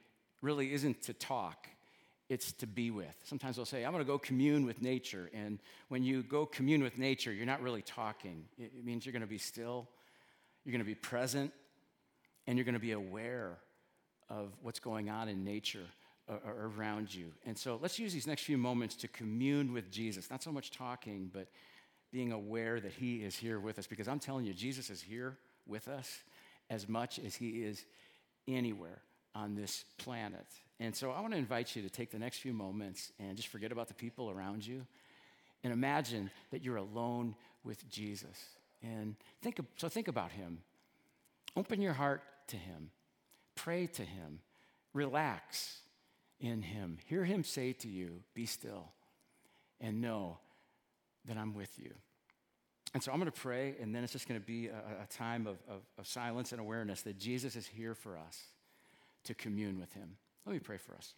really 0.43 0.73
isn't 0.73 1.01
to 1.03 1.13
talk, 1.13 1.67
it's 2.29 2.51
to 2.53 2.67
be 2.67 2.91
with. 2.91 3.15
Sometimes 3.23 3.55
they'll 3.55 3.65
say, 3.65 3.85
I'm 3.85 3.93
going 3.93 4.03
to 4.03 4.07
go 4.07 4.17
commune 4.17 4.65
with 4.65 4.81
nature. 4.81 5.29
And 5.33 5.59
when 5.87 6.03
you 6.03 6.23
go 6.23 6.45
commune 6.45 6.83
with 6.83 6.97
nature, 6.97 7.31
you're 7.31 7.45
not 7.45 7.61
really 7.61 7.81
talking. 7.81 8.45
It 8.57 8.83
means 8.83 9.05
you're 9.05 9.13
going 9.13 9.21
to 9.21 9.27
be 9.27 9.37
still 9.37 9.87
you're 10.67 10.73
going 10.73 10.83
to 10.83 10.85
be 10.85 10.95
present 10.95 11.53
and 12.45 12.57
you're 12.57 12.65
going 12.65 12.73
to 12.73 12.79
be 12.79 12.91
aware 12.91 13.57
of 14.29 14.51
what's 14.61 14.81
going 14.81 15.09
on 15.09 15.29
in 15.29 15.45
nature 15.45 15.85
around 16.45 17.15
you. 17.15 17.31
And 17.45 17.57
so 17.57 17.79
let's 17.81 17.97
use 17.97 18.11
these 18.11 18.27
next 18.27 18.41
few 18.41 18.57
moments 18.57 18.97
to 18.97 19.07
commune 19.07 19.71
with 19.71 19.89
Jesus. 19.89 20.29
Not 20.29 20.43
so 20.43 20.51
much 20.51 20.71
talking, 20.71 21.31
but 21.33 21.47
being 22.11 22.33
aware 22.33 22.81
that 22.81 22.91
He 22.91 23.23
is 23.23 23.33
here 23.33 23.61
with 23.61 23.79
us. 23.79 23.87
Because 23.87 24.09
I'm 24.09 24.19
telling 24.19 24.43
you, 24.43 24.53
Jesus 24.53 24.89
is 24.89 24.99
here 24.99 25.37
with 25.65 25.87
us 25.87 26.19
as 26.69 26.89
much 26.89 27.17
as 27.17 27.33
He 27.33 27.63
is 27.63 27.85
anywhere 28.45 29.01
on 29.33 29.55
this 29.55 29.85
planet. 29.97 30.47
And 30.79 30.95
so 30.95 31.11
I 31.11 31.21
want 31.21 31.33
to 31.33 31.39
invite 31.39 31.75
you 31.75 31.81
to 31.81 31.89
take 31.89 32.11
the 32.11 32.19
next 32.19 32.37
few 32.37 32.53
moments 32.53 33.11
and 33.19 33.35
just 33.35 33.49
forget 33.49 33.71
about 33.71 33.87
the 33.87 33.93
people 33.93 34.29
around 34.29 34.65
you 34.65 34.85
and 35.63 35.73
imagine 35.73 36.29
that 36.51 36.63
you're 36.63 36.77
alone 36.77 37.35
with 37.63 37.89
Jesus. 37.89 38.37
And 38.83 39.15
think, 39.41 39.59
so 39.77 39.89
think 39.89 40.07
about 40.07 40.31
him. 40.31 40.59
Open 41.55 41.81
your 41.81 41.93
heart 41.93 42.21
to 42.49 42.57
him. 42.57 42.91
Pray 43.55 43.87
to 43.87 44.03
him. 44.03 44.39
Relax 44.93 45.79
in 46.39 46.61
him. 46.61 46.99
Hear 47.05 47.25
him 47.25 47.43
say 47.43 47.73
to 47.73 47.87
you, 47.87 48.21
Be 48.35 48.45
still 48.45 48.91
and 49.81 50.01
know 50.01 50.37
that 51.25 51.37
I'm 51.37 51.53
with 51.53 51.77
you. 51.77 51.93
And 52.93 53.03
so 53.03 53.11
I'm 53.11 53.19
going 53.19 53.31
to 53.31 53.41
pray, 53.41 53.75
and 53.81 53.93
then 53.93 54.03
it's 54.03 54.13
just 54.13 54.27
going 54.27 54.39
to 54.39 54.45
be 54.45 54.67
a, 54.67 55.03
a 55.03 55.07
time 55.09 55.45
of, 55.45 55.57
of, 55.67 55.81
of 55.97 56.07
silence 56.07 56.51
and 56.51 56.61
awareness 56.61 57.01
that 57.01 57.17
Jesus 57.17 57.55
is 57.55 57.67
here 57.67 57.93
for 57.93 58.17
us 58.17 58.39
to 59.25 59.33
commune 59.33 59.79
with 59.79 59.91
him. 59.93 60.15
Let 60.47 60.53
me 60.53 60.59
pray 60.59 60.77
for 60.77 60.95
us. 60.95 61.13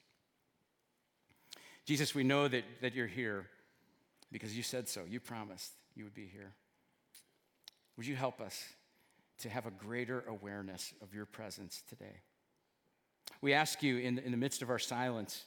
Jesus, 1.85 2.15
we 2.15 2.23
know 2.23 2.47
that, 2.47 2.63
that 2.81 2.95
you're 2.95 3.05
here 3.05 3.45
because 4.31 4.57
you 4.57 4.63
said 4.63 4.87
so. 4.87 5.03
You 5.07 5.19
promised 5.19 5.71
you 5.95 6.03
would 6.03 6.15
be 6.15 6.25
here. 6.25 6.53
Would 7.95 8.07
you 8.07 8.15
help 8.15 8.41
us 8.41 8.63
to 9.41 9.49
have 9.49 9.67
a 9.67 9.71
greater 9.71 10.23
awareness 10.27 10.93
of 11.03 11.13
your 11.13 11.27
presence 11.27 11.83
today? 11.87 12.21
We 13.41 13.53
ask 13.53 13.83
you 13.83 13.97
in 13.97 14.17
in 14.17 14.31
the 14.31 14.37
midst 14.37 14.63
of 14.63 14.71
our 14.71 14.79
silence 14.79 15.45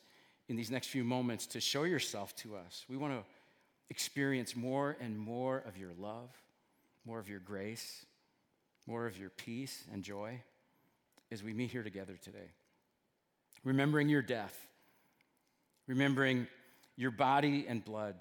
in 0.48 0.54
these 0.54 0.70
next 0.70 0.86
few 0.86 1.02
moments 1.02 1.46
to 1.48 1.60
show 1.60 1.82
yourself 1.82 2.36
to 2.36 2.54
us. 2.54 2.84
We 2.88 2.96
want 2.96 3.14
to 3.14 3.24
experience 3.90 4.54
more 4.54 4.96
and 5.00 5.18
more 5.18 5.64
of 5.66 5.76
your 5.76 5.90
love, 5.98 6.30
more 7.04 7.18
of 7.18 7.28
your 7.28 7.40
grace, 7.40 8.06
more 8.86 9.06
of 9.06 9.18
your 9.18 9.30
peace 9.30 9.84
and 9.92 10.04
joy 10.04 10.40
as 11.32 11.42
we 11.42 11.52
meet 11.52 11.70
here 11.70 11.82
together 11.82 12.16
today. 12.22 12.52
Remembering 13.64 14.08
your 14.08 14.22
death, 14.22 14.56
remembering 15.86 16.46
your 16.96 17.10
body 17.10 17.66
and 17.68 17.84
blood 17.84 18.16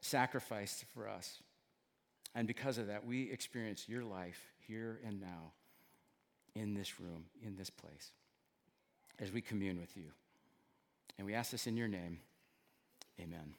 sacrificed 0.00 0.84
for 0.94 1.08
us 1.08 1.40
and 2.34 2.46
because 2.46 2.78
of 2.78 2.86
that, 2.86 3.06
we 3.06 3.30
experience 3.30 3.88
your 3.88 4.04
life 4.04 4.40
here 4.66 5.00
and 5.06 5.20
now 5.20 5.52
in 6.54 6.74
this 6.74 6.98
room, 6.98 7.24
in 7.44 7.56
this 7.56 7.70
place, 7.70 8.12
as 9.18 9.30
we 9.30 9.40
commune 9.40 9.80
with 9.80 9.96
you. 9.96 10.10
And 11.18 11.26
we 11.26 11.34
ask 11.34 11.50
this 11.50 11.66
in 11.66 11.76
your 11.76 11.88
name. 11.88 12.20
Amen. 13.20 13.54